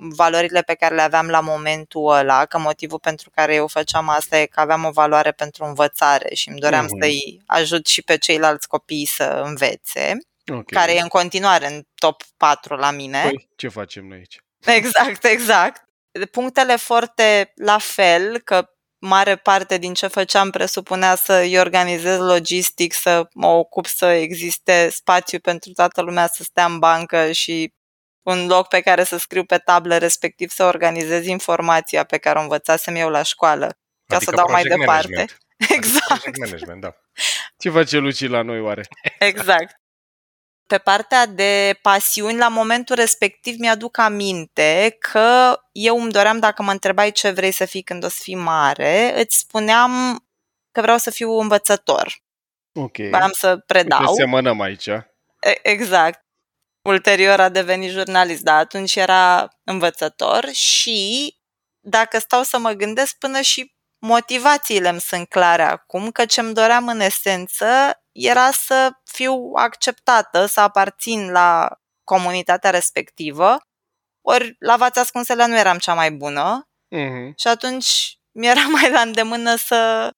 valorile 0.10 0.62
pe 0.62 0.74
care 0.74 0.96
le 0.96 1.02
aveam 1.02 1.28
la 1.28 1.40
momentul 1.40 2.12
ăla, 2.12 2.46
că 2.46 2.58
motivul 2.58 3.00
pentru 3.00 3.30
care 3.30 3.54
eu 3.54 3.68
făceam 3.68 4.10
asta 4.10 4.40
e 4.40 4.46
că 4.46 4.60
aveam 4.60 4.86
o 4.86 4.92
valoare 4.92 5.32
pentru 5.32 5.66
învățare 5.66 6.34
și 6.34 6.50
îmi 6.50 6.60
doream 6.60 6.86
mm-hmm. 6.86 7.02
să-i 7.02 7.42
ajut 7.46 7.86
și 7.86 8.02
pe 8.02 8.18
ceilalți 8.18 8.68
copii 8.68 9.06
să 9.06 9.42
învețe, 9.46 10.18
okay. 10.48 10.64
care 10.64 10.96
e 10.96 11.02
în 11.02 11.08
continuare 11.08 11.74
în 11.74 11.84
top 11.96 12.24
4 12.38 12.76
la 12.76 12.92
mine. 12.92 13.22
Păi, 13.22 13.50
ce 13.56 13.68
facem 13.68 14.06
noi 14.06 14.18
aici? 14.18 14.44
Exact, 14.66 15.24
exact. 15.24 15.86
Punctele 16.32 16.76
forte 16.76 17.52
la 17.56 17.78
fel, 17.78 18.40
că 18.40 18.70
mare 18.98 19.36
parte 19.36 19.78
din 19.78 19.94
ce 19.94 20.08
făceam 20.08 20.50
presupunea 20.50 21.16
să-i 21.16 21.58
organizez 21.58 22.18
logistic, 22.18 22.94
să 22.94 23.28
mă 23.34 23.48
ocup 23.48 23.86
să 23.86 24.06
existe 24.06 24.90
spațiu 24.90 25.40
pentru 25.40 25.72
toată 25.72 26.02
lumea 26.02 26.28
să 26.28 26.44
stea 26.44 26.66
în 26.66 26.80
bancă 26.80 27.32
și 27.32 27.74
un 28.23 28.47
loc 28.47 28.67
pe 28.67 28.81
care 28.81 29.03
să 29.03 29.17
scriu 29.17 29.43
pe 29.43 29.57
tablă, 29.57 29.97
respectiv 29.97 30.49
să 30.49 30.63
organizez 30.63 31.25
informația 31.25 32.03
pe 32.03 32.17
care 32.17 32.39
o 32.39 32.41
învățasem 32.41 32.95
eu 32.95 33.10
la 33.10 33.21
școală, 33.21 33.65
ca 34.05 34.15
adică 34.15 34.31
să 34.31 34.36
dau 34.36 34.47
mai 34.51 34.63
departe. 34.63 35.10
Management. 35.10 35.38
Exact. 35.77 36.05
Project 36.05 36.38
management, 36.38 36.81
da. 36.81 36.95
Ce 37.57 37.69
face 37.69 37.97
Luci 37.97 38.27
la 38.27 38.41
noi 38.41 38.60
oare? 38.60 38.88
Exact. 39.19 39.75
Pe 40.67 40.77
partea 40.77 41.25
de 41.25 41.79
pasiuni, 41.81 42.38
la 42.38 42.47
momentul 42.47 42.95
respectiv 42.95 43.60
mi-aduc 43.60 43.97
aminte 43.97 44.95
că 44.99 45.60
eu 45.71 46.01
îmi 46.01 46.12
doream, 46.12 46.39
dacă 46.39 46.63
mă 46.63 46.71
întrebai 46.71 47.12
ce 47.12 47.29
vrei 47.29 47.51
să 47.51 47.65
fii 47.65 47.81
când 47.81 48.03
o 48.03 48.07
să 48.07 48.19
fii 48.21 48.36
mare, 48.36 49.19
îți 49.19 49.38
spuneam 49.38 50.25
că 50.71 50.81
vreau 50.81 50.97
să 50.97 51.12
fiu 51.12 51.31
învățător. 51.31 52.21
Ok. 52.73 52.97
Vreau 52.97 53.29
să 53.31 53.57
predau. 53.57 53.99
Uite, 53.99 54.13
semănăm 54.13 54.62
aici. 54.62 54.89
Exact. 55.62 56.25
Ulterior 56.82 57.39
a 57.39 57.50
devenit 57.50 57.89
jurnalist, 57.89 58.44
dar 58.44 58.58
atunci 58.58 58.96
era 58.96 59.48
învățător 59.63 60.50
și 60.52 61.36
dacă 61.80 62.20
stau 62.20 62.44
să 62.44 62.58
mă 62.58 62.72
gândesc 62.72 63.17
până 63.17 63.41
și 63.41 63.76
motivațiile 64.00 64.89
îmi 64.89 65.02
sunt 65.02 65.28
clare 65.28 65.63
acum, 65.63 66.12
că 66.12 66.26
ce-mi 66.26 66.54
doream 66.54 66.88
în 66.88 67.00
esență 67.00 67.67
era 68.12 68.52
să 68.52 68.91
fiu 69.04 69.52
acceptată, 69.56 70.46
să 70.46 70.60
aparțin 70.60 71.32
la 71.32 71.80
comunitatea 72.04 72.70
respectivă, 72.70 73.58
ori 74.22 74.56
la 74.60 74.78
vața 74.78 75.02
ascunsele 75.02 75.46
nu 75.46 75.58
eram 75.58 75.78
cea 75.78 75.94
mai 75.94 76.12
bună 76.12 76.70
uh-huh. 76.96 77.36
și 77.36 77.48
atunci 77.48 78.20
mi-era 78.32 78.62
mai 78.62 78.91
la 78.91 79.00
îndemână 79.00 79.56
să 79.56 80.10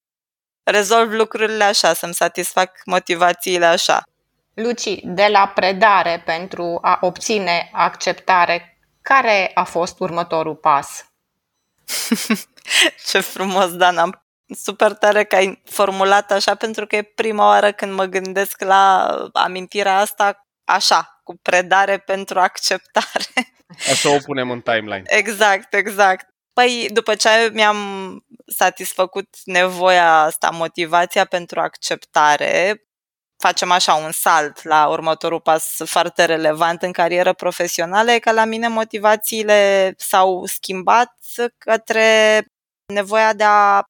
rezolv 0.64 1.12
lucrurile 1.12 1.64
așa, 1.64 1.94
să-mi 1.94 2.14
satisfac 2.14 2.82
motivațiile 2.86 3.66
așa. 3.66 4.04
Luci, 4.54 5.00
de 5.04 5.28
la 5.32 5.48
predare 5.48 6.22
pentru 6.26 6.80
a 6.82 6.98
obține 7.02 7.70
acceptare, 7.72 8.78
care 9.02 9.52
a 9.54 9.64
fost 9.64 10.00
următorul 10.00 10.56
pas? 10.56 11.06
Ce 13.10 13.20
frumos, 13.20 13.76
Dana! 13.76 14.24
Super 14.56 14.94
tare 14.94 15.24
că 15.24 15.36
ai 15.36 15.62
formulat 15.66 16.32
așa, 16.32 16.56
pentru 16.56 16.88
că 16.88 16.96
e 16.96 17.02
prima 17.02 17.46
oară 17.46 17.72
când 17.72 17.94
mă 17.94 18.06
gândesc 18.06 18.62
la 18.62 19.16
amintirea 19.34 19.98
asta 19.98 20.48
așa, 20.64 21.22
cu 21.24 21.38
predare 21.42 21.98
pentru 21.98 22.40
acceptare. 22.40 23.54
Așa 23.92 24.14
o 24.14 24.18
punem 24.26 24.52
în 24.52 24.62
timeline. 24.62 25.04
Exact, 25.06 25.74
exact. 25.74 26.28
Păi, 26.54 26.90
după 26.92 27.16
ce 27.16 27.30
mi-am 27.54 27.78
satisfăcut 28.46 29.28
nevoia 29.44 30.22
asta, 30.22 30.50
motivația 30.50 31.26
pentru 31.26 31.60
acceptare, 31.60 32.84
facem 33.44 33.72
așa 33.72 33.94
un 33.94 34.12
salt 34.12 34.64
la 34.64 34.88
următorul 34.88 35.40
pas 35.40 35.76
foarte 35.86 36.26
relevant 36.26 36.82
în 36.82 36.92
carieră 36.92 37.34
profesională, 37.34 38.12
e 38.12 38.20
că 38.20 38.32
la 38.32 38.46
mine 38.46 38.68
motivațiile 38.68 39.94
s-au 39.98 40.46
schimbat 40.46 41.16
către 41.58 42.42
nevoia 42.94 43.34
de 43.34 43.44
a 43.44 43.84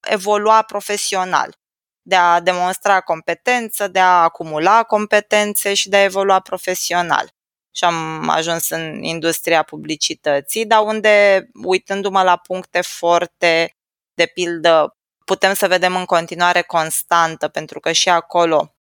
evolua 0.00 0.62
profesional, 0.62 1.54
de 2.02 2.16
a 2.16 2.40
demonstra 2.40 3.00
competență, 3.00 3.88
de 3.88 3.98
a 3.98 4.22
acumula 4.22 4.82
competențe 4.82 5.74
și 5.74 5.88
de 5.88 5.96
a 5.96 6.02
evolua 6.02 6.40
profesional. 6.40 7.28
Și 7.76 7.84
am 7.84 8.28
ajuns 8.28 8.68
în 8.70 9.02
industria 9.02 9.62
publicității, 9.62 10.66
dar 10.66 10.82
unde, 10.82 11.46
uitându-mă 11.64 12.22
la 12.22 12.36
puncte 12.36 12.80
forte, 12.80 13.74
de 14.14 14.26
pildă, 14.26 14.96
putem 15.24 15.54
să 15.54 15.66
vedem 15.66 15.96
în 15.96 16.04
continuare 16.04 16.62
constantă, 16.62 17.48
pentru 17.48 17.80
că 17.80 17.92
și 17.92 18.08
acolo 18.08 18.74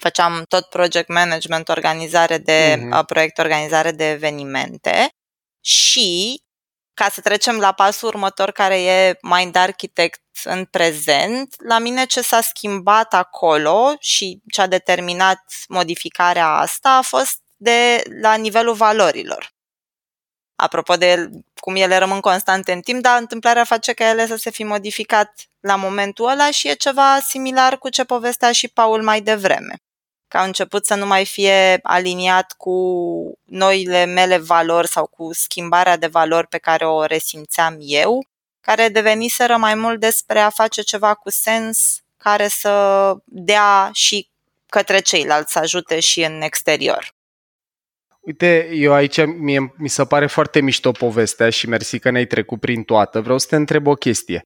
făceam 0.00 0.44
tot 0.48 0.68
project 0.68 1.08
management, 1.08 1.68
organizare 1.68 2.38
de 2.38 2.76
uh-huh. 2.76 3.06
proiect, 3.06 3.38
organizare 3.38 3.90
de 3.90 4.10
evenimente 4.10 5.08
și 5.60 6.42
ca 6.94 7.08
să 7.08 7.20
trecem 7.20 7.58
la 7.58 7.72
pasul 7.72 8.08
următor 8.08 8.50
care 8.50 8.82
e 8.82 9.18
Mind 9.22 9.56
Architect 9.56 10.22
în 10.44 10.64
prezent, 10.64 11.54
la 11.58 11.78
mine 11.78 12.04
ce 12.06 12.20
s-a 12.20 12.40
schimbat 12.40 13.14
acolo 13.14 13.94
și 13.98 14.40
ce 14.52 14.60
a 14.60 14.66
determinat 14.66 15.44
modificarea 15.68 16.48
asta 16.48 16.90
a 16.96 17.02
fost 17.02 17.38
de 17.56 18.02
la 18.22 18.34
nivelul 18.34 18.74
valorilor. 18.74 19.52
Apropo 20.56 20.96
de 20.96 21.30
cum 21.54 21.76
ele 21.76 21.96
rămân 21.96 22.20
constante 22.20 22.72
în 22.72 22.80
timp, 22.80 23.02
dar 23.02 23.20
întâmplarea 23.20 23.64
face 23.64 23.92
ca 23.92 24.08
ele 24.08 24.26
să 24.26 24.36
se 24.36 24.50
fi 24.50 24.64
modificat 24.64 25.32
la 25.60 25.76
momentul 25.76 26.28
ăla 26.28 26.50
și 26.50 26.68
e 26.68 26.74
ceva 26.74 27.18
similar 27.20 27.78
cu 27.78 27.88
ce 27.88 28.04
povestea 28.04 28.52
și 28.52 28.68
Paul 28.68 29.02
mai 29.02 29.20
devreme 29.20 29.74
că 30.30 30.36
a 30.38 30.44
început 30.44 30.86
să 30.86 30.94
nu 30.94 31.06
mai 31.06 31.26
fie 31.26 31.78
aliniat 31.82 32.54
cu 32.56 32.74
noile 33.44 34.04
mele 34.04 34.38
valori 34.38 34.88
sau 34.88 35.06
cu 35.06 35.32
schimbarea 35.32 35.96
de 35.96 36.06
valori 36.06 36.46
pe 36.46 36.58
care 36.58 36.86
o 36.86 37.04
resimțeam 37.04 37.76
eu, 37.80 38.26
care 38.60 38.88
deveniseră 38.88 39.56
mai 39.56 39.74
mult 39.74 40.00
despre 40.00 40.38
a 40.38 40.50
face 40.50 40.82
ceva 40.82 41.14
cu 41.14 41.30
sens 41.30 42.00
care 42.16 42.48
să 42.48 43.14
dea 43.24 43.90
și 43.92 44.28
către 44.66 44.98
ceilalți, 44.98 45.52
să 45.52 45.58
ajute 45.58 46.00
și 46.00 46.22
în 46.22 46.40
exterior. 46.42 47.14
Uite, 48.20 48.68
eu 48.72 48.92
aici 48.92 49.26
mie, 49.26 49.74
mi 49.76 49.88
se 49.88 50.04
pare 50.04 50.26
foarte 50.26 50.60
mișto 50.60 50.90
povestea 50.90 51.50
și 51.50 51.68
mersi 51.68 51.98
că 51.98 52.10
ne-ai 52.10 52.26
trecut 52.26 52.60
prin 52.60 52.82
toată. 52.82 53.20
Vreau 53.20 53.38
să 53.38 53.46
te 53.46 53.56
întreb 53.56 53.86
o 53.86 53.94
chestie. 53.94 54.42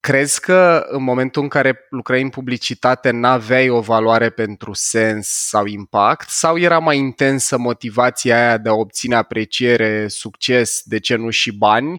Crezi 0.00 0.40
că 0.40 0.86
în 0.88 1.02
momentul 1.02 1.42
în 1.42 1.48
care 1.48 1.86
lucrai 1.90 2.22
în 2.22 2.28
publicitate 2.28 3.10
n-aveai 3.10 3.68
o 3.68 3.80
valoare 3.80 4.30
pentru 4.30 4.72
sens 4.72 5.28
sau 5.28 5.66
impact 5.66 6.28
sau 6.28 6.58
era 6.58 6.78
mai 6.78 6.98
intensă 6.98 7.58
motivația 7.58 8.36
aia 8.36 8.58
de 8.58 8.68
a 8.68 8.72
obține 8.72 9.14
apreciere, 9.14 10.08
succes, 10.08 10.82
de 10.84 10.98
ce 10.98 11.16
nu 11.16 11.30
și 11.30 11.56
bani 11.56 11.96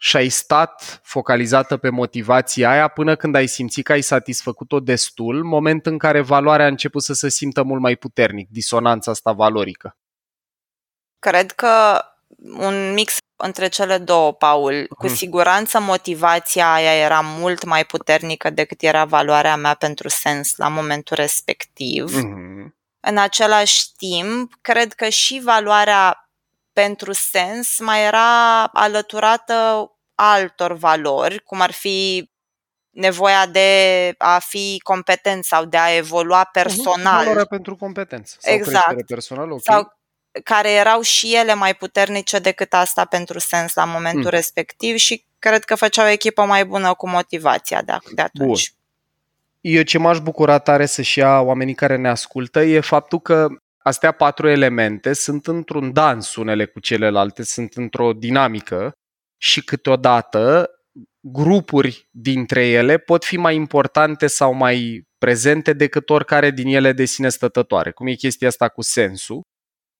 și 0.00 0.16
ai 0.16 0.28
stat 0.28 1.00
focalizată 1.02 1.76
pe 1.76 1.88
motivația 1.88 2.70
aia 2.70 2.88
până 2.88 3.16
când 3.16 3.34
ai 3.34 3.46
simțit 3.46 3.84
că 3.84 3.92
ai 3.92 4.00
satisfăcut-o 4.00 4.80
destul, 4.80 5.44
moment 5.44 5.86
în 5.86 5.98
care 5.98 6.20
valoarea 6.20 6.66
a 6.66 6.68
început 6.68 7.02
să 7.02 7.12
se 7.12 7.28
simtă 7.28 7.62
mult 7.62 7.80
mai 7.80 7.96
puternic, 7.96 8.48
disonanța 8.50 9.10
asta 9.10 9.32
valorică? 9.32 9.96
Cred 11.18 11.52
că 11.52 12.02
un 12.38 12.92
mix 12.92 13.16
între 13.40 13.68
cele 13.68 13.98
două, 13.98 14.32
Paul. 14.32 14.86
Cu 14.98 15.06
hmm. 15.06 15.16
siguranță 15.16 15.80
motivația 15.80 16.72
aia 16.72 16.94
era 16.94 17.20
mult 17.20 17.64
mai 17.64 17.84
puternică 17.84 18.50
decât 18.50 18.82
era 18.82 19.04
valoarea 19.04 19.56
mea 19.56 19.74
pentru 19.74 20.08
sens 20.08 20.56
la 20.56 20.68
momentul 20.68 21.16
respectiv. 21.16 22.12
Hmm. 22.12 22.76
În 23.00 23.18
același 23.18 23.92
timp, 23.96 24.52
cred 24.60 24.92
că 24.92 25.08
și 25.08 25.40
valoarea 25.44 26.30
pentru 26.72 27.12
sens 27.12 27.78
mai 27.78 28.04
era 28.04 28.64
alăturată 28.64 29.90
altor 30.14 30.72
valori, 30.72 31.42
cum 31.42 31.60
ar 31.60 31.72
fi 31.72 32.30
nevoia 32.90 33.46
de 33.46 34.14
a 34.18 34.38
fi 34.38 34.80
competent 34.84 35.44
sau 35.44 35.64
de 35.64 35.76
a 35.76 35.94
evolua 35.96 36.44
personal. 36.52 37.18
Valoarea 37.18 37.44
pentru 37.44 37.76
competență 37.76 38.36
sau 38.38 38.54
exact. 38.54 38.84
creștere 38.84 39.04
personală. 39.06 39.52
Okay. 39.52 39.74
Sau 39.74 39.97
care 40.44 40.70
erau 40.70 41.00
și 41.00 41.36
ele 41.36 41.54
mai 41.54 41.74
puternice 41.74 42.38
decât 42.38 42.72
asta 42.72 43.04
pentru 43.04 43.38
sens 43.38 43.74
la 43.74 43.84
momentul 43.84 44.22
mm. 44.22 44.30
respectiv 44.30 44.96
și 44.96 45.24
cred 45.38 45.64
că 45.64 45.74
făceau 45.74 46.06
o 46.06 46.10
echipă 46.10 46.42
mai 46.42 46.64
bună 46.64 46.94
cu 46.94 47.08
motivația 47.08 47.82
de, 47.82 47.92
de 48.14 48.22
atunci. 48.22 48.46
Bun. 48.46 48.78
Eu 49.60 49.82
ce 49.82 49.98
m-aș 49.98 50.18
bucura 50.18 50.58
tare 50.58 50.86
să-și 50.86 51.18
ia 51.18 51.40
oamenii 51.40 51.74
care 51.74 51.96
ne 51.96 52.08
ascultă 52.08 52.62
e 52.62 52.80
faptul 52.80 53.20
că 53.20 53.46
astea 53.78 54.12
patru 54.12 54.48
elemente 54.48 55.12
sunt 55.12 55.46
într-un 55.46 55.92
dans 55.92 56.36
unele 56.36 56.64
cu 56.66 56.80
celelalte, 56.80 57.42
sunt 57.42 57.72
într-o 57.74 58.12
dinamică 58.12 58.92
și 59.36 59.64
câteodată 59.64 60.70
grupuri 61.20 62.08
dintre 62.10 62.66
ele 62.66 62.98
pot 62.98 63.24
fi 63.24 63.36
mai 63.36 63.54
importante 63.54 64.26
sau 64.26 64.52
mai 64.52 65.06
prezente 65.18 65.72
decât 65.72 66.10
oricare 66.10 66.50
din 66.50 66.66
ele 66.66 66.92
de 66.92 67.04
sine 67.04 67.28
stătătoare, 67.28 67.90
cum 67.90 68.06
e 68.06 68.14
chestia 68.14 68.48
asta 68.48 68.68
cu 68.68 68.82
sensul 68.82 69.42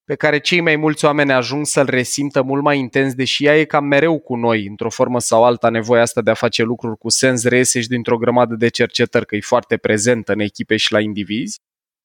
pe 0.08 0.14
care 0.14 0.38
cei 0.38 0.60
mai 0.60 0.76
mulți 0.76 1.04
oameni 1.04 1.32
ajung 1.32 1.66
să-l 1.66 1.86
resimtă 1.86 2.42
mult 2.42 2.62
mai 2.62 2.78
intens, 2.78 3.14
deși 3.14 3.44
ea 3.44 3.58
e 3.58 3.64
cam 3.64 3.84
mereu 3.84 4.18
cu 4.18 4.36
noi, 4.36 4.66
într-o 4.66 4.90
formă 4.90 5.20
sau 5.20 5.44
alta, 5.44 5.68
nevoia 5.68 6.02
asta 6.02 6.22
de 6.22 6.30
a 6.30 6.34
face 6.34 6.62
lucruri 6.62 6.98
cu 6.98 7.08
sens 7.08 7.44
reiese 7.44 7.80
și 7.80 7.88
dintr-o 7.88 8.16
grămadă 8.16 8.54
de 8.54 8.68
cercetări, 8.68 9.26
că 9.26 9.36
e 9.36 9.40
foarte 9.40 9.76
prezentă 9.76 10.32
în 10.32 10.40
echipe 10.40 10.76
și 10.76 10.92
la 10.92 11.00
indivizi. 11.00 11.58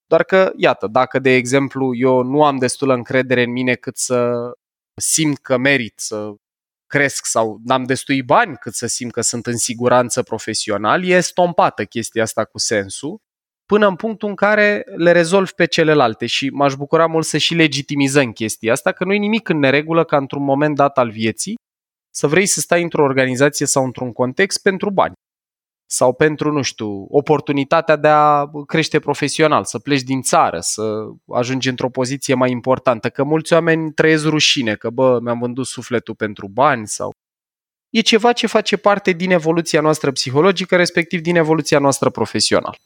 Doar 0.05 0.23
că, 0.23 0.51
iată, 0.55 0.87
dacă, 0.87 1.19
de 1.19 1.29
exemplu, 1.29 1.95
eu 1.95 2.23
nu 2.23 2.43
am 2.43 2.57
destulă 2.57 2.93
încredere 2.93 3.43
în 3.43 3.51
mine 3.51 3.73
cât 3.73 3.97
să 3.97 4.51
simt 5.01 5.37
că 5.37 5.57
merit 5.57 5.93
să 5.95 6.33
cresc 6.87 7.25
sau 7.25 7.59
n-am 7.63 7.83
destui 7.83 8.23
bani 8.23 8.57
cât 8.57 8.73
să 8.73 8.87
simt 8.87 9.11
că 9.11 9.21
sunt 9.21 9.45
în 9.45 9.57
siguranță 9.57 10.23
profesional, 10.23 11.03
e 11.03 11.19
stompată 11.19 11.85
chestia 11.85 12.23
asta 12.23 12.45
cu 12.45 12.57
sensul 12.57 13.19
până 13.73 13.87
în 13.87 13.95
punctul 13.95 14.29
în 14.29 14.35
care 14.35 14.85
le 14.95 15.11
rezolv 15.11 15.51
pe 15.51 15.65
celelalte 15.65 16.25
și 16.25 16.49
m-aș 16.49 16.75
bucura 16.75 17.05
mult 17.05 17.25
să 17.25 17.37
și 17.37 17.53
legitimizăm 17.53 18.31
chestia 18.31 18.71
asta, 18.71 18.91
că 18.91 19.03
nu 19.03 19.13
e 19.13 19.17
nimic 19.17 19.49
în 19.49 19.59
neregulă 19.59 20.03
ca 20.03 20.17
într-un 20.17 20.43
moment 20.43 20.75
dat 20.75 20.97
al 20.97 21.09
vieții 21.09 21.55
să 22.15 22.27
vrei 22.27 22.45
să 22.45 22.59
stai 22.59 22.81
într-o 22.81 23.03
organizație 23.03 23.65
sau 23.65 23.83
într-un 23.83 24.11
context 24.11 24.61
pentru 24.61 24.89
bani 24.89 25.13
sau 25.89 26.13
pentru, 26.13 26.51
nu 26.51 26.61
știu, 26.61 27.05
oportunitatea 27.09 27.95
de 27.95 28.07
a 28.07 28.45
crește 28.65 28.99
profesional, 28.99 29.63
să 29.63 29.79
pleci 29.79 30.01
din 30.01 30.21
țară, 30.21 30.59
să 30.59 31.05
ajungi 31.27 31.69
într-o 31.69 31.89
poziție 31.89 32.33
mai 32.33 32.51
importantă, 32.51 33.09
că 33.09 33.23
mulți 33.23 33.53
oameni 33.53 33.93
trăiesc 33.93 34.25
rușine, 34.25 34.75
că 34.75 34.89
bă, 34.89 35.19
mi-am 35.21 35.39
vândut 35.39 35.65
sufletul 35.65 36.15
pentru 36.15 36.47
bani 36.47 36.87
sau... 36.87 37.11
E 37.89 38.01
ceva 38.01 38.31
ce 38.31 38.47
face 38.47 38.77
parte 38.77 39.11
din 39.11 39.31
evoluția 39.31 39.81
noastră 39.81 40.11
psihologică, 40.11 40.75
respectiv 40.75 41.21
din 41.21 41.35
evoluția 41.35 41.79
noastră 41.79 42.09
profesională. 42.09 42.77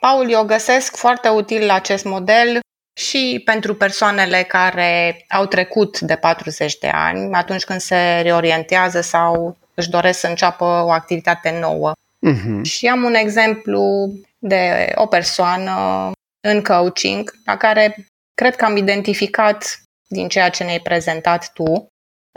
Paul, 0.00 0.30
eu 0.30 0.44
găsesc 0.44 0.96
foarte 0.96 1.28
util 1.28 1.70
acest 1.70 2.04
model 2.04 2.60
și 3.00 3.42
pentru 3.44 3.74
persoanele 3.74 4.42
care 4.42 5.24
au 5.28 5.46
trecut 5.46 6.00
de 6.00 6.16
40 6.16 6.78
de 6.78 6.88
ani, 6.88 7.34
atunci 7.34 7.64
când 7.64 7.80
se 7.80 8.20
reorientează 8.22 9.00
sau 9.00 9.56
își 9.74 9.90
doresc 9.90 10.18
să 10.18 10.26
înceapă 10.26 10.64
o 10.64 10.90
activitate 10.90 11.58
nouă. 11.60 11.92
Uh-huh. 11.92 12.62
Și 12.62 12.86
am 12.86 13.04
un 13.04 13.14
exemplu 13.14 14.12
de 14.38 14.92
o 14.94 15.06
persoană 15.06 16.10
în 16.48 16.62
coaching, 16.62 17.34
la 17.44 17.56
care 17.56 18.06
cred 18.34 18.56
că 18.56 18.64
am 18.64 18.76
identificat 18.76 19.80
din 20.08 20.28
ceea 20.28 20.48
ce 20.48 20.64
ne-ai 20.64 20.80
prezentat 20.80 21.52
tu, 21.52 21.86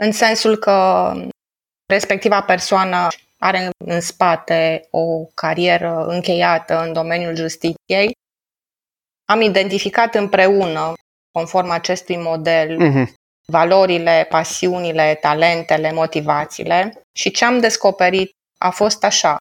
în 0.02 0.12
sensul 0.12 0.56
că 0.56 1.12
respectiva 1.86 2.42
persoană 2.42 3.08
are 3.44 3.70
în 3.84 4.00
spate 4.00 4.86
o 4.90 5.24
carieră 5.34 6.06
încheiată 6.06 6.82
în 6.82 6.92
domeniul 6.92 7.36
justiției. 7.36 8.12
Am 9.24 9.40
identificat 9.40 10.14
împreună, 10.14 10.92
conform 11.30 11.70
acestui 11.70 12.16
model, 12.16 12.76
uh-huh. 12.76 13.12
valorile, 13.46 14.26
pasiunile, 14.28 15.14
talentele, 15.14 15.92
motivațiile 15.92 17.02
și 17.12 17.30
ce 17.30 17.44
am 17.44 17.60
descoperit 17.60 18.30
a 18.58 18.70
fost 18.70 19.04
așa. 19.04 19.36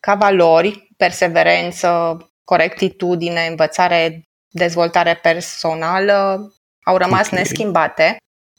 Ca 0.00 0.14
valori, 0.14 0.88
perseverență, 0.96 2.16
corectitudine, 2.44 3.46
învățare, 3.46 4.22
dezvoltare 4.48 5.14
personală 5.14 6.50
au 6.84 6.96
rămas 6.96 7.26
okay. 7.26 7.38
neschimbate. 7.38 8.16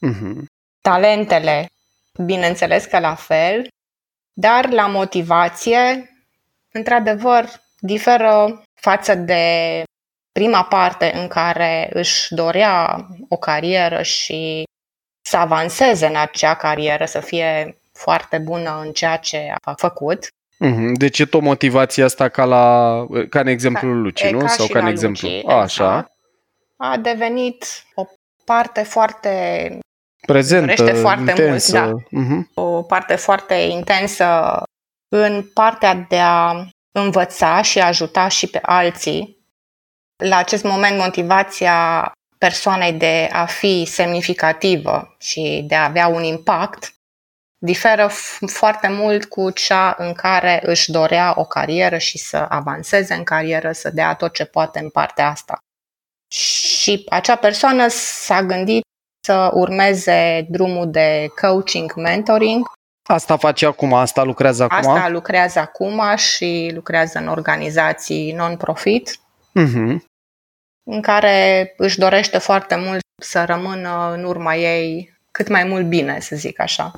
Uh-huh. 0.07 0.43
Talentele, 0.81 1.67
bineînțeles 2.25 2.85
că 2.85 2.99
la 2.99 3.15
fel, 3.15 3.67
dar 4.39 4.69
la 4.69 4.87
motivație, 4.87 6.09
într-adevăr, 6.71 7.45
diferă 7.79 8.63
față 8.73 9.15
de 9.15 9.43
prima 10.31 10.63
parte 10.63 11.11
în 11.15 11.27
care 11.27 11.89
își 11.93 12.33
dorea 12.33 13.07
o 13.29 13.37
carieră 13.37 14.01
și 14.01 14.63
să 15.21 15.37
avanseze 15.37 16.05
în 16.05 16.15
acea 16.15 16.55
carieră, 16.55 17.05
să 17.05 17.19
fie 17.19 17.77
foarte 17.93 18.37
bună 18.37 18.81
în 18.85 18.91
ceea 18.91 19.17
ce 19.17 19.53
a 19.61 19.73
făcut. 19.77 20.27
Mhm, 20.57 20.93
deci 20.93 21.19
e 21.19 21.25
tot 21.25 21.41
motivația 21.41 22.05
asta 22.05 22.29
ca, 22.29 22.45
la, 22.45 23.05
ca 23.29 23.39
în 23.39 23.47
exemplul 23.47 23.93
ca, 23.93 24.01
Luci, 24.01 24.31
nu? 24.31 24.39
Ca 24.39 24.47
Sau 24.47 24.67
ca 24.67 24.79
în 24.79 24.87
exemplu. 24.87 25.29
Luci, 25.29 25.43
a, 25.45 25.53
așa. 25.53 25.83
Exact. 25.83 26.11
A 26.77 26.97
devenit 26.97 27.65
o 27.95 28.05
parte 28.45 28.81
foarte 28.83 29.79
prezentă, 30.25 30.93
foarte 30.93 31.29
intensă. 31.29 31.79
mult, 31.79 32.07
da. 32.09 32.21
Uh-huh. 32.21 32.53
O 32.53 32.83
parte 32.83 33.15
foarte 33.15 33.53
intensă 33.53 34.63
în 35.15 35.43
partea 35.53 35.93
de 35.93 36.19
a 36.19 36.67
învăța 36.91 37.61
și 37.61 37.79
ajuta 37.79 38.27
și 38.27 38.47
pe 38.47 38.59
alții. 38.61 39.37
La 40.23 40.37
acest 40.37 40.63
moment, 40.63 40.97
motivația 40.97 42.11
persoanei 42.37 42.93
de 42.93 43.29
a 43.31 43.45
fi 43.45 43.85
semnificativă 43.85 45.15
și 45.19 45.63
de 45.67 45.75
a 45.75 45.83
avea 45.83 46.07
un 46.07 46.23
impact 46.23 46.93
diferă 47.57 48.09
foarte 48.45 48.87
mult 48.87 49.25
cu 49.25 49.51
cea 49.51 49.95
în 49.97 50.13
care 50.13 50.59
își 50.63 50.91
dorea 50.91 51.33
o 51.35 51.45
carieră 51.45 51.97
și 51.97 52.17
să 52.17 52.45
avanseze 52.49 53.13
în 53.13 53.23
carieră, 53.23 53.71
să 53.71 53.89
dea 53.89 54.13
tot 54.13 54.33
ce 54.33 54.45
poate 54.45 54.79
în 54.79 54.89
partea 54.89 55.27
asta. 55.27 55.57
Și 56.31 57.05
acea 57.09 57.35
persoană 57.35 57.87
s-a 57.87 58.43
gândit 58.43 58.83
să 59.25 59.51
urmeze 59.53 60.47
drumul 60.49 60.91
de 60.91 61.27
coaching, 61.41 61.93
mentoring. 61.95 62.71
Asta 63.09 63.37
face 63.37 63.65
acum, 63.65 63.93
asta 63.93 64.23
lucrează 64.23 64.63
acum? 64.63 64.77
Asta 64.77 65.09
lucrează 65.09 65.59
acum 65.59 66.01
și 66.15 66.71
lucrează 66.73 67.19
în 67.19 67.27
organizații 67.27 68.31
non-profit, 68.31 69.19
uh-huh. 69.59 69.95
în 70.83 71.01
care 71.01 71.73
își 71.77 71.99
dorește 71.99 72.37
foarte 72.37 72.75
mult 72.75 72.99
să 73.21 73.43
rămână 73.45 74.11
în 74.13 74.23
urma 74.23 74.55
ei 74.55 75.17
cât 75.31 75.47
mai 75.47 75.63
mult 75.63 75.85
bine, 75.85 76.19
să 76.19 76.35
zic 76.35 76.59
așa. 76.59 76.91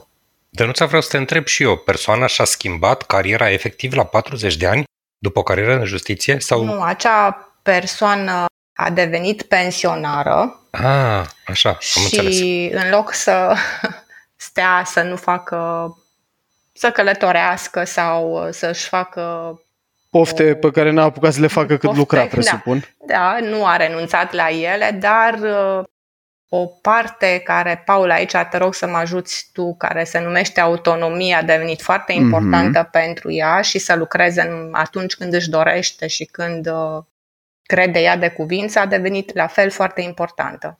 De 0.49 0.65
nu 0.65 0.71
vreau 0.75 1.01
să 1.01 1.09
te 1.09 1.17
întreb 1.17 1.45
și 1.45 1.63
eu, 1.63 1.77
persoana 1.77 2.25
și-a 2.25 2.45
schimbat 2.45 3.01
cariera 3.01 3.51
efectiv 3.51 3.93
la 3.93 4.05
40 4.05 4.57
de 4.57 4.67
ani 4.67 4.83
după 5.17 5.39
o 5.39 5.43
carieră 5.43 5.75
în 5.75 5.85
justiție? 5.85 6.39
Sau... 6.39 6.63
Nu, 6.63 6.81
acea 6.81 7.51
persoană 7.61 8.45
a 8.77 8.89
devenit 8.89 9.41
pensionară. 9.41 10.60
Ah, 10.71 11.25
așa, 11.45 11.69
am 11.69 11.77
și 11.79 12.19
înțeles. 12.19 12.83
în 12.83 12.89
loc 12.89 13.13
să 13.13 13.55
stea 14.35 14.83
să 14.85 15.01
nu 15.01 15.15
facă, 15.15 15.57
să 16.73 16.91
călătorească 16.91 17.83
sau 17.83 18.47
să-și 18.51 18.87
facă 18.87 19.55
Pofte 20.09 20.51
o... 20.51 20.55
pe 20.55 20.71
care 20.71 20.91
n-a 20.91 21.03
apucat 21.03 21.33
să 21.33 21.39
le 21.39 21.47
facă 21.47 21.67
cât 21.67 21.81
Pofte, 21.81 21.97
lucra, 21.99 22.25
presupun. 22.35 22.85
Da, 23.05 23.13
da, 23.13 23.47
nu 23.47 23.65
a 23.65 23.75
renunțat 23.75 24.33
la 24.33 24.49
ele, 24.49 24.97
dar 24.99 25.33
uh, 25.33 25.83
o 26.49 26.65
parte 26.65 27.41
care, 27.43 27.83
Paul, 27.85 28.11
aici 28.11 28.31
te 28.49 28.57
rog 28.57 28.73
să 28.73 28.87
mă 28.87 28.97
ajuți 28.97 29.49
tu, 29.53 29.75
care 29.77 30.03
se 30.03 30.19
numește 30.19 30.59
autonomia, 30.59 31.37
a 31.37 31.43
devenit 31.43 31.81
foarte 31.81 32.13
mhm. 32.13 32.21
importantă 32.21 32.87
mm-hmm. 32.87 32.91
pentru 32.91 33.31
ea 33.31 33.61
și 33.61 33.79
să 33.79 33.95
lucreze 33.95 34.41
în, 34.41 34.69
atunci 34.71 35.15
când 35.15 35.33
își 35.33 35.49
dorește 35.49 36.07
și 36.07 36.25
când 36.25 36.67
uh, 36.67 37.03
crede 37.71 37.99
ea 37.99 38.17
de 38.17 38.29
cuvință, 38.29 38.79
a 38.79 38.85
devenit 38.85 39.33
la 39.33 39.47
fel 39.47 39.69
foarte 39.69 40.01
importantă. 40.01 40.79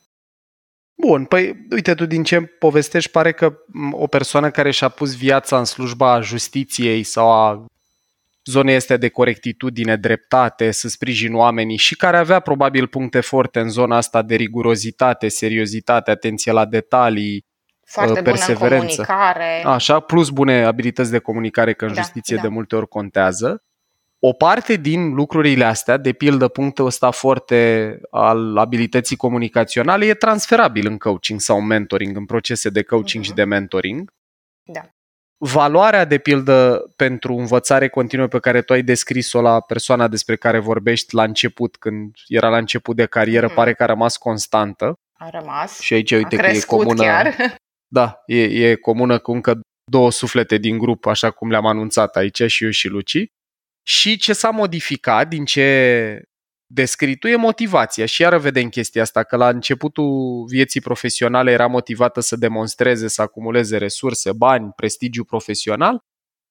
Bun, 0.95 1.25
păi 1.25 1.65
uite 1.69 1.93
tu 1.93 2.05
din 2.05 2.23
ce 2.23 2.41
povestești, 2.41 3.11
pare 3.11 3.31
că 3.31 3.53
o 3.91 4.07
persoană 4.07 4.51
care 4.51 4.71
și-a 4.71 4.89
pus 4.89 5.15
viața 5.15 5.57
în 5.57 5.65
slujba 5.65 6.21
justiției 6.21 7.03
sau 7.03 7.31
a 7.31 7.65
zonei 8.45 8.75
este 8.75 8.97
de 8.97 9.09
corectitudine, 9.09 9.95
dreptate, 9.95 10.71
să 10.71 10.87
sprijin 10.87 11.35
oamenii 11.35 11.77
și 11.77 11.95
care 11.95 12.17
avea 12.17 12.39
probabil 12.39 12.87
puncte 12.87 13.19
forte 13.19 13.59
în 13.59 13.69
zona 13.69 13.97
asta 13.97 14.21
de 14.21 14.35
rigurozitate, 14.35 15.27
seriozitate, 15.27 16.11
atenție 16.11 16.51
la 16.51 16.65
detalii, 16.65 17.45
foarte 17.85 18.21
perseverență. 18.21 18.95
Bună 18.95 19.07
comunicare. 19.07 19.63
Așa, 19.65 19.99
plus 19.99 20.29
bune 20.29 20.63
abilități 20.63 21.11
de 21.11 21.19
comunicare, 21.19 21.73
că 21.73 21.85
în 21.85 21.93
da, 21.93 22.01
justiție 22.01 22.35
da. 22.35 22.41
de 22.41 22.47
multe 22.47 22.75
ori 22.75 22.87
contează. 22.87 23.63
O 24.23 24.33
parte 24.33 24.75
din 24.75 25.13
lucrurile 25.13 25.63
astea, 25.63 25.97
de 25.97 26.13
pildă 26.13 26.47
punctul 26.47 26.85
ăsta 26.85 27.11
foarte 27.11 27.99
al 28.09 28.57
abilității 28.57 29.15
comunicaționale, 29.15 30.05
e 30.05 30.13
transferabil 30.13 30.87
în 30.87 30.97
coaching 30.97 31.39
sau 31.39 31.61
mentoring, 31.61 32.17
în 32.17 32.25
procese 32.25 32.69
de 32.69 32.83
coaching 32.83 33.23
uh-huh. 33.23 33.27
și 33.27 33.33
de 33.33 33.43
mentoring. 33.43 34.11
Da. 34.63 34.89
Valoarea, 35.37 36.05
de 36.05 36.17
pildă, 36.17 36.85
pentru 36.95 37.35
învățare 37.35 37.89
continuă 37.89 38.27
pe 38.27 38.39
care 38.39 38.61
tu 38.61 38.73
ai 38.73 38.81
descris-o 38.81 39.41
la 39.41 39.59
persoana 39.59 40.07
despre 40.07 40.35
care 40.35 40.59
vorbești 40.59 41.15
la 41.15 41.23
început, 41.23 41.77
când 41.77 42.15
era 42.27 42.49
la 42.49 42.57
început 42.57 42.95
de 42.95 43.05
carieră, 43.05 43.51
uh-huh. 43.51 43.55
pare 43.55 43.73
că 43.73 43.83
a 43.83 43.85
rămas 43.85 44.17
constantă. 44.17 44.93
A 45.13 45.29
rămas. 45.29 45.79
Și 45.79 45.93
aici, 45.93 46.11
uite 46.11 46.35
a 46.35 46.39
că 46.39 46.47
e 46.47 46.59
comună. 46.67 47.03
Chiar. 47.03 47.35
Da, 47.87 48.21
e, 48.25 48.69
e 48.69 48.75
comună 48.75 49.19
cu 49.19 49.31
încă 49.31 49.59
două 49.91 50.11
suflete 50.11 50.57
din 50.57 50.77
grup, 50.77 51.05
așa 51.05 51.31
cum 51.31 51.49
le-am 51.49 51.65
anunțat 51.65 52.15
aici 52.15 52.43
și 52.45 52.63
eu 52.63 52.69
și 52.69 52.87
Luci. 52.87 53.25
Și 53.83 54.17
ce 54.17 54.33
s-a 54.33 54.49
modificat 54.49 55.27
din 55.27 55.45
ce 55.45 56.21
descrii 56.65 57.15
tu 57.15 57.27
e 57.27 57.35
motivația. 57.35 58.05
Și 58.05 58.21
iară 58.21 58.37
vedem 58.37 58.69
chestia 58.69 59.01
asta, 59.01 59.23
că 59.23 59.35
la 59.35 59.49
începutul 59.49 60.45
vieții 60.47 60.81
profesionale 60.81 61.51
era 61.51 61.67
motivată 61.67 62.19
să 62.19 62.35
demonstreze, 62.35 63.07
să 63.07 63.21
acumuleze 63.21 63.77
resurse, 63.77 64.31
bani, 64.31 64.71
prestigiu 64.75 65.23
profesional. 65.23 66.03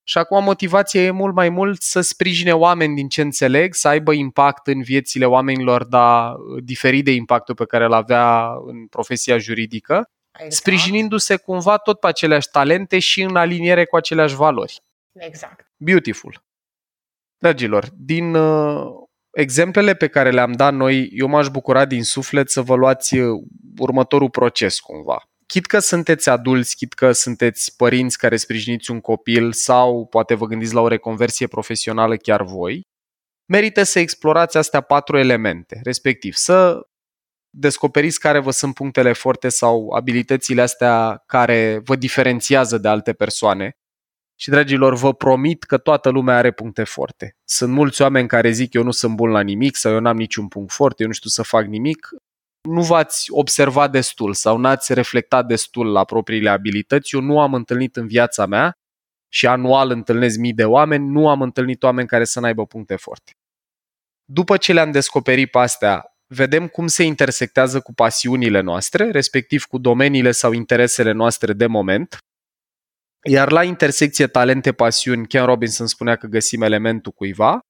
Și 0.02 0.18
acum 0.18 0.44
motivația 0.44 1.02
e 1.02 1.10
mult 1.10 1.34
mai 1.34 1.48
mult 1.48 1.82
să 1.82 2.00
sprijine 2.00 2.52
oameni 2.52 2.94
din 2.94 3.08
ce 3.08 3.20
înțeleg, 3.20 3.74
să 3.74 3.88
aibă 3.88 4.12
impact 4.12 4.66
în 4.66 4.82
viețile 4.82 5.24
oamenilor, 5.24 5.84
dar 5.84 6.34
diferit 6.62 7.04
de 7.04 7.12
impactul 7.12 7.54
pe 7.54 7.64
care 7.64 7.84
îl 7.84 7.92
avea 7.92 8.52
în 8.66 8.86
profesia 8.86 9.38
juridică, 9.38 10.10
exact. 10.32 10.52
sprijinindu-se 10.52 11.36
cumva 11.36 11.76
tot 11.76 12.00
pe 12.00 12.06
aceleași 12.06 12.48
talente 12.50 12.98
și 12.98 13.22
în 13.22 13.36
aliniere 13.36 13.84
cu 13.84 13.96
aceleași 13.96 14.34
valori. 14.34 14.80
Exact. 15.12 15.70
Beautiful. 15.76 16.42
Dragilor, 17.40 17.88
din 17.96 18.34
uh, 18.34 18.86
exemplele 19.30 19.94
pe 19.94 20.08
care 20.08 20.30
le-am 20.30 20.52
dat 20.52 20.74
noi, 20.74 21.08
eu 21.12 21.26
m-aș 21.28 21.48
bucura 21.48 21.84
din 21.84 22.02
suflet 22.02 22.50
să 22.50 22.62
vă 22.62 22.74
luați 22.74 23.16
uh, 23.18 23.42
următorul 23.78 24.30
proces 24.30 24.80
cumva. 24.80 25.22
Chit 25.46 25.66
că 25.66 25.78
sunteți 25.78 26.28
adulți, 26.28 26.76
chit 26.76 26.92
că 26.92 27.12
sunteți 27.12 27.76
părinți 27.76 28.18
care 28.18 28.36
sprijiniți 28.36 28.90
un 28.90 29.00
copil 29.00 29.52
sau 29.52 30.06
poate 30.06 30.34
vă 30.34 30.46
gândiți 30.46 30.74
la 30.74 30.80
o 30.80 30.88
reconversie 30.88 31.46
profesională 31.46 32.16
chiar 32.16 32.42
voi, 32.42 32.82
merită 33.46 33.82
să 33.82 33.98
explorați 33.98 34.56
astea 34.56 34.80
patru 34.80 35.18
elemente, 35.18 35.80
respectiv 35.82 36.34
să 36.34 36.80
descoperiți 37.50 38.20
care 38.20 38.38
vă 38.38 38.50
sunt 38.50 38.74
punctele 38.74 39.12
forte 39.12 39.48
sau 39.48 39.90
abilitățile 39.90 40.62
astea 40.62 41.22
care 41.26 41.80
vă 41.84 41.96
diferențiază 41.96 42.78
de 42.78 42.88
alte 42.88 43.12
persoane 43.12 43.79
și, 44.40 44.50
dragilor, 44.50 44.94
vă 44.94 45.14
promit 45.14 45.64
că 45.64 45.78
toată 45.78 46.08
lumea 46.08 46.36
are 46.36 46.50
puncte 46.50 46.84
forte. 46.84 47.36
Sunt 47.44 47.72
mulți 47.72 48.02
oameni 48.02 48.28
care 48.28 48.50
zic 48.50 48.74
eu 48.74 48.82
nu 48.82 48.90
sunt 48.90 49.14
bun 49.14 49.30
la 49.30 49.40
nimic 49.40 49.76
sau 49.76 49.92
eu 49.92 50.00
n-am 50.00 50.16
niciun 50.16 50.48
punct 50.48 50.72
forte, 50.72 51.02
eu 51.02 51.08
nu 51.08 51.14
știu 51.14 51.30
să 51.30 51.42
fac 51.42 51.66
nimic. 51.66 52.08
Nu 52.68 52.82
v-ați 52.82 53.30
observat 53.30 53.90
destul 53.90 54.34
sau 54.34 54.58
n-ați 54.58 54.94
reflectat 54.94 55.46
destul 55.46 55.92
la 55.92 56.04
propriile 56.04 56.50
abilități. 56.50 57.14
Eu 57.14 57.20
nu 57.20 57.40
am 57.40 57.54
întâlnit 57.54 57.96
în 57.96 58.06
viața 58.06 58.46
mea 58.46 58.72
și 59.32 59.46
anual 59.46 59.90
întâlnesc 59.90 60.38
mii 60.38 60.52
de 60.52 60.64
oameni, 60.64 61.08
nu 61.08 61.28
am 61.28 61.42
întâlnit 61.42 61.82
oameni 61.82 62.08
care 62.08 62.24
să 62.24 62.40
n-aibă 62.40 62.66
puncte 62.66 62.96
forte. 62.96 63.32
După 64.24 64.56
ce 64.56 64.72
le-am 64.72 64.90
descoperit 64.90 65.50
pe 65.50 65.58
astea, 65.58 66.14
vedem 66.26 66.66
cum 66.66 66.86
se 66.86 67.02
intersectează 67.02 67.80
cu 67.80 67.94
pasiunile 67.94 68.60
noastre, 68.60 69.10
respectiv 69.10 69.64
cu 69.64 69.78
domeniile 69.78 70.30
sau 70.30 70.52
interesele 70.52 71.12
noastre 71.12 71.52
de 71.52 71.66
moment, 71.66 72.18
iar 73.22 73.50
la 73.50 73.64
intersecție 73.64 74.26
talente-pasiuni, 74.26 75.26
Ken 75.26 75.44
Robinson 75.44 75.86
spunea 75.86 76.16
că 76.16 76.26
găsim 76.26 76.62
elementul 76.62 77.12
cuiva. 77.12 77.60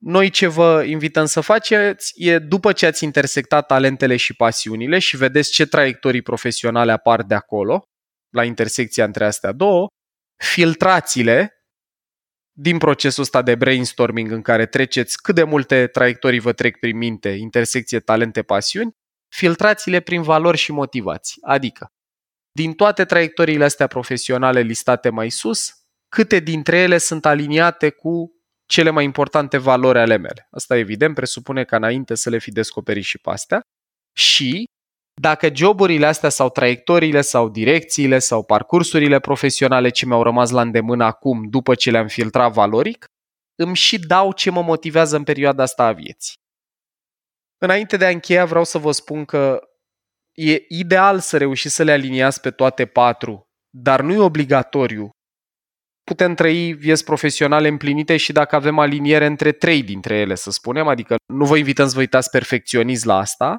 Noi 0.00 0.30
ce 0.30 0.46
vă 0.46 0.84
invităm 0.86 1.26
să 1.26 1.40
faceți 1.40 2.12
e, 2.14 2.38
după 2.38 2.72
ce 2.72 2.86
ați 2.86 3.04
intersectat 3.04 3.66
talentele 3.66 4.16
și 4.16 4.34
pasiunile 4.34 4.98
și 4.98 5.16
vedeți 5.16 5.50
ce 5.50 5.66
traiectorii 5.66 6.22
profesionale 6.22 6.92
apar 6.92 7.22
de 7.22 7.34
acolo, 7.34 7.82
la 8.34 8.44
intersecția 8.44 9.04
între 9.04 9.24
astea 9.24 9.52
două, 9.52 9.86
filtrațiile 10.44 11.52
din 12.52 12.78
procesul 12.78 13.22
ăsta 13.22 13.42
de 13.42 13.54
brainstorming 13.54 14.30
în 14.30 14.42
care 14.42 14.66
treceți 14.66 15.22
cât 15.22 15.34
de 15.34 15.42
multe 15.42 15.86
traiectorii 15.86 16.38
vă 16.38 16.52
trec 16.52 16.78
prin 16.78 16.96
minte, 16.96 17.28
intersecție 17.28 18.00
talente, 18.00 18.42
pasiuni, 18.42 18.92
filtrațiile 19.28 20.00
prin 20.00 20.22
valori 20.22 20.56
și 20.56 20.72
motivații. 20.72 21.42
Adică, 21.42 21.88
din 22.58 22.74
toate 22.74 23.04
traiectoriile 23.04 23.64
astea 23.64 23.86
profesionale 23.86 24.60
listate 24.60 25.08
mai 25.10 25.30
sus, 25.30 25.72
câte 26.08 26.38
dintre 26.38 26.78
ele 26.78 26.98
sunt 26.98 27.26
aliniate 27.26 27.90
cu 27.90 28.32
cele 28.66 28.90
mai 28.90 29.04
importante 29.04 29.56
valori 29.58 29.98
ale 29.98 30.16
mele. 30.16 30.48
Asta 30.50 30.76
evident 30.76 31.14
presupune 31.14 31.64
ca 31.64 31.76
înainte 31.76 32.14
să 32.14 32.30
le 32.30 32.38
fi 32.38 32.50
descoperit 32.50 33.04
și 33.04 33.18
pe 33.18 33.30
astea. 33.30 33.60
Și 34.16 34.64
dacă 35.20 35.54
joburile 35.54 36.06
astea 36.06 36.28
sau 36.28 36.50
traiectoriile 36.50 37.20
sau 37.20 37.48
direcțiile 37.48 38.18
sau 38.18 38.44
parcursurile 38.44 39.18
profesionale 39.18 39.88
ce 39.88 40.06
mi-au 40.06 40.22
rămas 40.22 40.50
la 40.50 40.60
îndemână 40.60 41.04
acum 41.04 41.48
după 41.48 41.74
ce 41.74 41.90
le-am 41.90 42.06
filtrat 42.08 42.52
valoric, 42.52 43.04
îmi 43.62 43.76
și 43.76 43.98
dau 43.98 44.32
ce 44.32 44.50
mă 44.50 44.62
motivează 44.62 45.16
în 45.16 45.24
perioada 45.24 45.62
asta 45.62 45.84
a 45.84 45.92
vieții. 45.92 46.34
Înainte 47.58 47.96
de 47.96 48.04
a 48.04 48.10
încheia, 48.10 48.44
vreau 48.44 48.64
să 48.64 48.78
vă 48.78 48.92
spun 48.92 49.24
că 49.24 49.62
e 50.38 50.64
ideal 50.68 51.18
să 51.18 51.36
reușiți 51.36 51.74
să 51.74 51.82
le 51.82 51.92
aliniați 51.92 52.40
pe 52.40 52.50
toate 52.50 52.86
patru, 52.86 53.48
dar 53.70 54.00
nu 54.00 54.12
e 54.12 54.18
obligatoriu. 54.18 55.10
Putem 56.04 56.34
trăi 56.34 56.72
vieți 56.72 57.04
profesionale 57.04 57.68
împlinite 57.68 58.16
și 58.16 58.32
dacă 58.32 58.56
avem 58.56 58.78
aliniere 58.78 59.26
între 59.26 59.52
trei 59.52 59.82
dintre 59.82 60.18
ele, 60.18 60.34
să 60.34 60.50
spunem, 60.50 60.86
adică 60.86 61.16
nu 61.32 61.44
vă 61.44 61.56
invităm 61.56 61.86
să 61.86 61.94
vă 61.94 62.00
uitați 62.00 62.30
perfecționist 62.30 63.04
la 63.04 63.16
asta, 63.16 63.58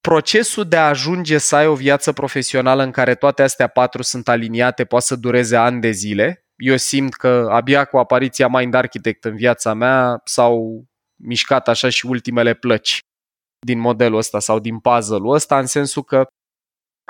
procesul 0.00 0.64
de 0.64 0.76
a 0.76 0.88
ajunge 0.88 1.38
să 1.38 1.56
ai 1.56 1.66
o 1.66 1.74
viață 1.74 2.12
profesională 2.12 2.82
în 2.82 2.90
care 2.90 3.14
toate 3.14 3.42
astea 3.42 3.66
patru 3.66 4.02
sunt 4.02 4.28
aliniate 4.28 4.84
poate 4.84 5.04
să 5.04 5.16
dureze 5.16 5.56
ani 5.56 5.80
de 5.80 5.90
zile. 5.90 6.44
Eu 6.56 6.76
simt 6.76 7.14
că 7.14 7.48
abia 7.50 7.84
cu 7.84 7.98
apariția 7.98 8.48
Mind 8.48 8.74
Architect 8.74 9.24
în 9.24 9.36
viața 9.36 9.74
mea 9.74 10.20
s-au 10.24 10.84
mișcat 11.22 11.68
așa 11.68 11.88
și 11.88 12.06
ultimele 12.06 12.54
plăci 12.54 12.98
din 13.66 13.78
modelul 13.78 14.18
ăsta 14.18 14.38
sau 14.38 14.58
din 14.58 14.78
puzzle-ul 14.78 15.34
ăsta, 15.34 15.58
în 15.58 15.66
sensul 15.66 16.02
că 16.02 16.26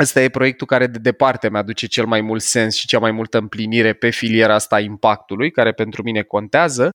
ăsta 0.03 0.21
e 0.21 0.29
proiectul 0.29 0.67
care 0.67 0.87
de 0.87 0.99
departe 0.99 1.51
mi-aduce 1.51 1.87
cel 1.87 2.07
mai 2.07 2.21
mult 2.21 2.43
sens 2.43 2.75
și 2.75 2.87
cea 2.87 2.99
mai 2.99 3.11
multă 3.11 3.39
împlinire 3.39 3.93
pe 3.93 4.11
filiera 4.11 4.55
asta 4.55 4.77
a 4.77 4.81
impactului, 4.81 5.51
care 5.51 5.73
pentru 5.73 6.03
mine 6.03 6.23
contează 6.23 6.91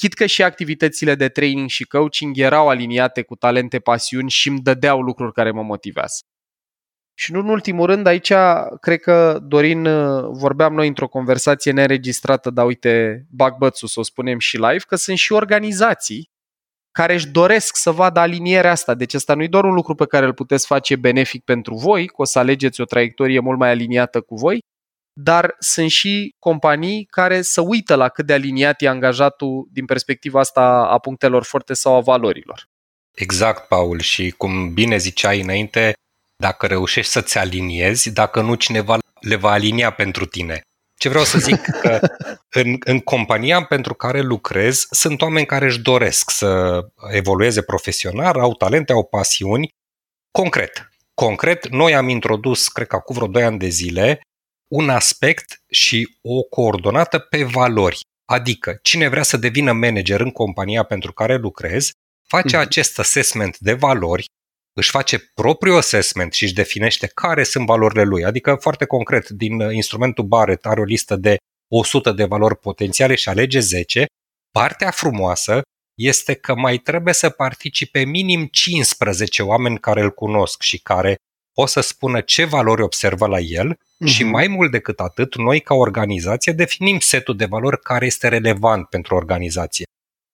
Chit 0.00 0.14
că 0.14 0.26
și 0.26 0.42
activitățile 0.42 1.14
de 1.14 1.28
training 1.28 1.68
și 1.68 1.84
coaching 1.84 2.38
erau 2.38 2.68
aliniate 2.68 3.22
cu 3.22 3.34
talente, 3.34 3.78
pasiuni 3.78 4.30
și 4.30 4.48
îmi 4.48 4.60
dădeau 4.60 5.00
lucruri 5.00 5.32
care 5.32 5.50
mă 5.50 5.62
motivează. 5.62 6.18
Și 7.14 7.32
nu 7.32 7.38
în 7.38 7.48
ultimul 7.48 7.86
rând, 7.86 8.06
aici 8.06 8.32
cred 8.80 9.00
că 9.00 9.38
Dorin 9.42 9.82
vorbeam 10.32 10.74
noi 10.74 10.88
într-o 10.88 11.08
conversație 11.08 11.72
neregistrată, 11.72 12.50
dar 12.50 12.66
uite, 12.66 13.24
bag 13.30 13.56
bățul 13.56 13.88
să 13.88 14.00
o 14.00 14.02
spunem 14.02 14.38
și 14.38 14.56
live, 14.56 14.84
că 14.86 14.96
sunt 14.96 15.16
și 15.16 15.32
organizații 15.32 16.29
care 16.92 17.14
își 17.14 17.28
doresc 17.28 17.76
să 17.76 17.90
vadă 17.90 18.20
alinierea 18.20 18.70
asta. 18.70 18.94
Deci 18.94 19.14
asta 19.14 19.34
nu 19.34 19.42
e 19.42 19.48
doar 19.48 19.64
un 19.64 19.74
lucru 19.74 19.94
pe 19.94 20.06
care 20.06 20.26
îl 20.26 20.34
puteți 20.34 20.66
face 20.66 20.96
benefic 20.96 21.44
pentru 21.44 21.74
voi, 21.74 22.06
că 22.06 22.14
o 22.16 22.24
să 22.24 22.38
alegeți 22.38 22.80
o 22.80 22.84
traiectorie 22.84 23.40
mult 23.40 23.58
mai 23.58 23.70
aliniată 23.70 24.20
cu 24.20 24.34
voi, 24.34 24.58
dar 25.12 25.56
sunt 25.58 25.90
și 25.90 26.34
companii 26.38 27.04
care 27.04 27.42
să 27.42 27.60
uită 27.60 27.94
la 27.94 28.08
cât 28.08 28.26
de 28.26 28.32
aliniat 28.32 28.82
e 28.82 28.88
angajatul 28.88 29.68
din 29.72 29.84
perspectiva 29.84 30.40
asta 30.40 30.86
a 30.90 30.98
punctelor 30.98 31.44
forte 31.44 31.74
sau 31.74 31.96
a 31.96 32.00
valorilor. 32.00 32.68
Exact, 33.14 33.68
Paul, 33.68 34.00
și 34.00 34.30
cum 34.30 34.72
bine 34.72 34.96
ziceai 34.96 35.40
înainte, 35.40 35.92
dacă 36.36 36.66
reușești 36.66 37.12
să-ți 37.12 37.38
aliniezi, 37.38 38.12
dacă 38.12 38.40
nu 38.40 38.54
cineva 38.54 38.98
le 39.20 39.36
va 39.36 39.50
alinia 39.50 39.90
pentru 39.90 40.26
tine. 40.26 40.60
Ce 41.00 41.08
vreau 41.08 41.24
să 41.24 41.38
zic 41.38 41.60
că 41.82 42.00
în, 42.60 42.76
în 42.84 43.00
compania 43.00 43.64
pentru 43.64 43.94
care 43.94 44.20
lucrez 44.20 44.86
sunt 44.90 45.22
oameni 45.22 45.46
care 45.46 45.64
își 45.64 45.80
doresc 45.80 46.30
să 46.30 46.80
evolueze 47.10 47.62
profesional, 47.62 48.40
au 48.40 48.54
talente, 48.54 48.92
au 48.92 49.04
pasiuni. 49.04 49.68
Concret, 50.30 50.90
concret, 51.14 51.68
noi 51.68 51.94
am 51.94 52.08
introdus, 52.08 52.68
cred 52.68 52.86
că 52.86 52.96
acum 52.96 53.14
vreo 53.14 53.26
2 53.26 53.42
ani 53.42 53.58
de 53.58 53.68
zile, 53.68 54.20
un 54.72 54.88
aspect 54.88 55.62
și 55.70 56.16
o 56.22 56.42
coordonată 56.42 57.18
pe 57.18 57.44
valori. 57.44 58.00
Adică, 58.24 58.78
cine 58.82 59.08
vrea 59.08 59.22
să 59.22 59.36
devină 59.36 59.72
manager 59.72 60.20
în 60.20 60.30
compania 60.30 60.82
pentru 60.82 61.12
care 61.12 61.36
lucrez, 61.36 61.90
face 62.26 62.56
mm. 62.56 62.62
acest 62.62 62.98
assessment 62.98 63.58
de 63.58 63.72
valori, 63.72 64.24
își 64.72 64.90
face 64.90 65.30
propriul 65.34 65.76
assessment 65.76 66.32
și 66.32 66.44
își 66.44 66.54
definește 66.54 67.06
care 67.14 67.42
sunt 67.42 67.66
valorile 67.66 68.02
lui. 68.02 68.24
Adică, 68.24 68.56
foarte 68.60 68.84
concret, 68.84 69.28
din 69.28 69.60
instrumentul 69.60 70.24
Barrett 70.24 70.66
are 70.66 70.80
o 70.80 70.84
listă 70.84 71.16
de 71.16 71.36
100 71.72 72.12
de 72.12 72.24
valori 72.24 72.56
potențiale 72.56 73.14
și 73.14 73.28
alege 73.28 73.58
10. 73.58 74.06
Partea 74.50 74.90
frumoasă 74.90 75.62
este 75.94 76.34
că 76.34 76.54
mai 76.54 76.78
trebuie 76.78 77.14
să 77.14 77.30
participe 77.30 78.04
minim 78.04 78.46
15 78.46 79.42
oameni 79.42 79.78
care 79.78 80.00
îl 80.00 80.10
cunosc 80.10 80.62
și 80.62 80.78
care 80.78 81.16
o 81.54 81.66
să 81.66 81.80
spună 81.80 82.20
ce 82.20 82.44
valori 82.44 82.82
observă 82.82 83.26
la 83.26 83.38
el 83.38 83.74
uh-huh. 83.74 84.06
și 84.06 84.24
mai 84.24 84.46
mult 84.46 84.70
decât 84.70 85.00
atât, 85.00 85.36
noi 85.36 85.60
ca 85.60 85.74
organizație 85.74 86.52
definim 86.52 86.98
setul 86.98 87.36
de 87.36 87.44
valori 87.44 87.80
care 87.80 88.06
este 88.06 88.28
relevant 88.28 88.86
pentru 88.86 89.14
organizație. 89.14 89.84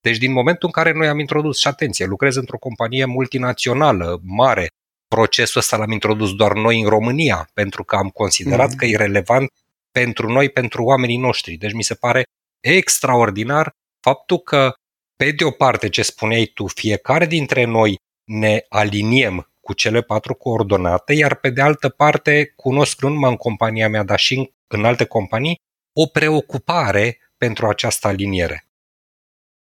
Deci 0.06 0.18
din 0.18 0.32
momentul 0.32 0.66
în 0.66 0.82
care 0.82 0.92
noi 0.92 1.08
am 1.08 1.18
introdus, 1.18 1.58
și 1.58 1.68
atenție, 1.68 2.04
lucrez 2.04 2.36
într-o 2.36 2.58
companie 2.58 3.04
multinațională, 3.04 4.20
mare, 4.22 4.66
procesul 5.08 5.60
ăsta 5.60 5.76
l-am 5.76 5.90
introdus 5.90 6.34
doar 6.34 6.52
noi 6.52 6.80
în 6.80 6.88
România, 6.88 7.48
pentru 7.54 7.84
că 7.84 7.96
am 7.96 8.08
considerat 8.08 8.70
uh-huh. 8.72 8.76
că 8.76 8.84
e 8.84 8.96
relevant 8.96 9.52
pentru 9.92 10.32
noi, 10.32 10.48
pentru 10.48 10.84
oamenii 10.84 11.16
noștri. 11.16 11.56
Deci 11.56 11.72
mi 11.72 11.82
se 11.82 11.94
pare 11.94 12.22
extraordinar 12.60 13.70
faptul 14.00 14.38
că, 14.38 14.72
pe 15.16 15.30
de 15.30 15.44
o 15.44 15.50
parte, 15.50 15.88
ce 15.88 16.02
spuneai 16.02 16.50
tu, 16.54 16.66
fiecare 16.66 17.26
dintre 17.26 17.64
noi 17.64 17.98
ne 18.24 18.64
aliniem 18.68 19.50
cu 19.60 19.72
cele 19.72 20.00
patru 20.00 20.34
coordonate, 20.34 21.12
iar 21.14 21.34
pe 21.34 21.50
de 21.50 21.60
altă 21.60 21.88
parte 21.88 22.52
cunosc 22.56 23.00
nu 23.00 23.08
numai 23.08 23.30
în 23.30 23.36
compania 23.36 23.88
mea, 23.88 24.02
dar 24.02 24.18
și 24.18 24.34
în, 24.34 24.46
în 24.66 24.84
alte 24.84 25.04
companii, 25.04 25.60
o 25.92 26.06
preocupare 26.06 27.18
pentru 27.36 27.66
această 27.66 28.06
aliniere. 28.06 28.65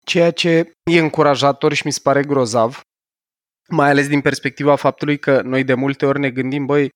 Ceea 0.04 0.30
ce 0.30 0.72
e 0.90 0.98
încurajator 0.98 1.72
și 1.72 1.82
mi 1.86 1.92
se 1.92 2.00
pare 2.02 2.22
grozav, 2.22 2.80
mai 3.68 3.90
ales 3.90 4.08
din 4.08 4.20
perspectiva 4.20 4.76
faptului 4.76 5.18
că 5.18 5.40
noi 5.40 5.64
de 5.64 5.74
multe 5.74 6.06
ori 6.06 6.18
ne 6.18 6.30
gândim, 6.30 6.66
băi, 6.66 6.88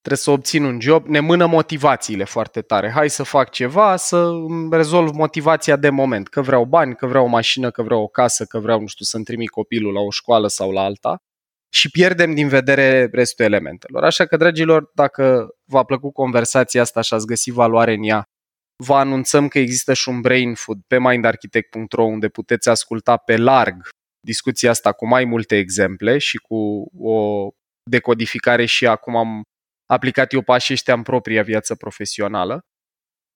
trebuie 0.00 0.18
să 0.18 0.30
obțin 0.30 0.64
un 0.64 0.80
job, 0.80 1.06
ne 1.06 1.20
mână 1.20 1.46
motivațiile 1.46 2.24
foarte 2.24 2.60
tare. 2.60 2.90
Hai 2.90 3.10
să 3.10 3.22
fac 3.22 3.50
ceva, 3.50 3.96
să 3.96 4.30
rezolv 4.70 5.10
motivația 5.10 5.76
de 5.76 5.90
moment, 5.90 6.28
că 6.28 6.40
vreau 6.40 6.64
bani, 6.64 6.94
că 6.94 7.06
vreau 7.06 7.24
o 7.24 7.28
mașină, 7.28 7.70
că 7.70 7.82
vreau 7.82 8.02
o 8.02 8.06
casă, 8.06 8.44
că 8.44 8.58
vreau, 8.58 8.80
nu 8.80 8.86
știu, 8.86 9.04
să-mi 9.04 9.24
trimit 9.24 9.50
copilul 9.50 9.92
la 9.92 10.00
o 10.00 10.10
școală 10.10 10.46
sau 10.46 10.70
la 10.70 10.80
alta 10.80 11.16
și 11.72 11.90
pierdem 11.90 12.34
din 12.34 12.48
vedere 12.48 13.08
restul 13.12 13.44
elementelor. 13.44 14.04
Așa 14.04 14.26
că, 14.26 14.36
dragilor, 14.36 14.90
dacă 14.94 15.48
v-a 15.64 15.82
plăcut 15.82 16.12
conversația 16.12 16.80
asta 16.80 17.00
și 17.00 17.14
ați 17.14 17.26
găsit 17.26 17.52
valoare 17.52 17.92
în 17.92 18.02
ea, 18.02 18.24
vă 18.84 18.94
anunțăm 18.94 19.48
că 19.48 19.58
există 19.58 19.94
și 19.94 20.08
un 20.08 20.20
brain 20.20 20.54
food 20.54 20.78
pe 20.86 20.98
mindarchitect.ro 20.98 22.04
unde 22.04 22.28
puteți 22.28 22.68
asculta 22.68 23.16
pe 23.16 23.36
larg 23.36 23.88
discuția 24.26 24.70
asta 24.70 24.92
cu 24.92 25.06
mai 25.06 25.24
multe 25.24 25.56
exemple 25.56 26.18
și 26.18 26.36
cu 26.36 26.86
o 26.98 27.48
decodificare 27.90 28.64
și 28.64 28.86
acum 28.86 29.16
am 29.16 29.42
aplicat 29.86 30.32
eu 30.32 30.42
pașii 30.42 30.74
ăștia 30.74 30.94
în 30.94 31.02
propria 31.02 31.42
viață 31.42 31.74
profesională. 31.74 32.60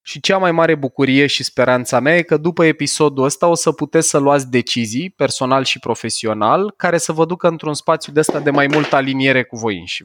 Și 0.02 0.20
cea 0.20 0.38
mai 0.38 0.52
mare 0.52 0.74
bucurie 0.74 1.26
și 1.26 1.42
speranța 1.42 2.00
mea 2.00 2.16
e 2.16 2.22
că 2.22 2.36
după 2.36 2.64
episodul 2.64 3.24
ăsta 3.24 3.46
o 3.46 3.54
să 3.54 3.72
puteți 3.72 4.08
să 4.08 4.18
luați 4.18 4.50
decizii, 4.50 5.10
personal 5.10 5.64
și 5.64 5.78
profesional, 5.78 6.72
care 6.76 6.98
să 6.98 7.12
vă 7.12 7.24
ducă 7.24 7.48
într-un 7.48 7.74
spațiu 7.74 8.12
de 8.12 8.20
ăsta 8.20 8.40
de 8.40 8.50
mai 8.50 8.66
multă 8.66 8.96
aliniere 8.96 9.44
cu 9.44 9.56
voi 9.56 9.78
înși. 9.78 10.02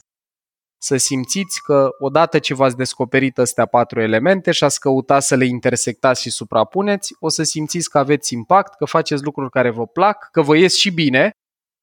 Să 0.88 0.98
simțiți 0.98 1.62
că 1.62 1.90
odată 2.00 2.40
ce 2.40 2.54
v-ați 2.54 2.76
descoperit 2.76 3.38
astea 3.38 3.66
patru 3.66 4.02
elemente 4.02 4.52
și 4.52 4.64
ați 4.64 4.80
căutat 4.80 5.24
să 5.24 5.36
le 5.36 5.46
intersectați 5.46 6.22
și 6.22 6.30
suprapuneți, 6.30 7.16
o 7.20 7.30
să 7.30 7.44
simțiți 7.44 7.90
că 7.90 7.98
aveți 7.98 8.34
impact, 8.34 8.76
că 8.76 8.86
faceți 8.86 9.24
lucruri 9.24 9.50
care 9.50 9.70
vă 9.70 9.88
plac, 9.88 10.28
că 10.32 10.42
vă 10.42 10.58
ies 10.58 10.76
și 10.76 10.92
bine, 10.92 11.32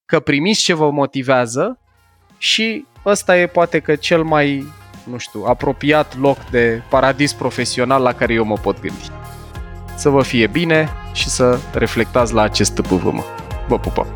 că 0.05 0.21
primiți 0.21 0.63
ce 0.63 0.75
vă 0.75 0.91
motivează 0.91 1.79
și 2.39 2.87
ăsta 3.05 3.39
e 3.39 3.47
poate 3.47 3.81
că 3.81 3.95
cel 3.95 4.23
mai 4.23 4.67
nu 5.05 5.19
știu, 5.19 5.45
apropiat 5.45 6.19
loc 6.19 6.39
de 6.51 6.83
paradis 6.91 7.33
profesional 7.33 8.03
la 8.03 8.13
care 8.13 8.33
eu 8.33 8.45
mă 8.45 8.57
pot 8.57 8.81
gândi. 8.81 9.11
Să 9.97 10.09
vă 10.09 10.23
fie 10.23 10.47
bine 10.47 10.89
și 11.13 11.29
să 11.29 11.59
reflectați 11.75 12.35
la 12.35 12.43
acest 12.43 12.75
TPVM. 12.75 13.25
Vă 13.69 13.79
pupă! 13.79 14.13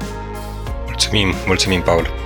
Mulțumim, 0.86 1.34
mulțumim, 1.46 1.82
Paul! 1.82 2.25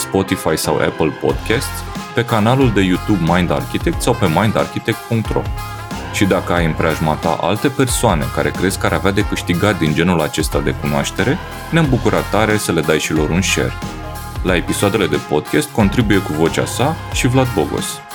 Spotify 0.00 0.56
sau 0.56 0.74
Apple 0.74 1.12
Podcasts, 1.20 1.84
pe 2.14 2.24
canalul 2.24 2.70
de 2.70 2.80
YouTube 2.80 3.32
Mind 3.32 3.50
Architect 3.50 4.02
sau 4.02 4.14
pe 4.14 4.26
mindarchitect.ro. 4.26 5.42
Și 6.12 6.24
dacă 6.24 6.52
ai 6.52 6.64
în 6.64 6.72
preajma 6.72 7.14
ta 7.14 7.38
alte 7.40 7.68
persoane 7.68 8.24
care 8.34 8.50
crezi 8.50 8.78
că 8.78 8.86
ar 8.86 8.92
avea 8.92 9.10
de 9.10 9.24
câștigat 9.24 9.78
din 9.78 9.94
genul 9.94 10.20
acesta 10.20 10.60
de 10.60 10.74
cunoaștere, 10.80 11.38
ne-am 11.70 11.88
bucurat 11.88 12.30
tare 12.30 12.56
să 12.56 12.72
le 12.72 12.80
dai 12.80 12.98
și 12.98 13.12
lor 13.12 13.30
un 13.30 13.42
share. 13.42 13.72
La 14.42 14.56
episoadele 14.56 15.06
de 15.06 15.18
podcast 15.28 15.68
contribuie 15.70 16.18
cu 16.18 16.32
vocea 16.32 16.64
sa 16.64 16.96
și 17.12 17.26
Vlad 17.26 17.48
Bogos. 17.54 18.09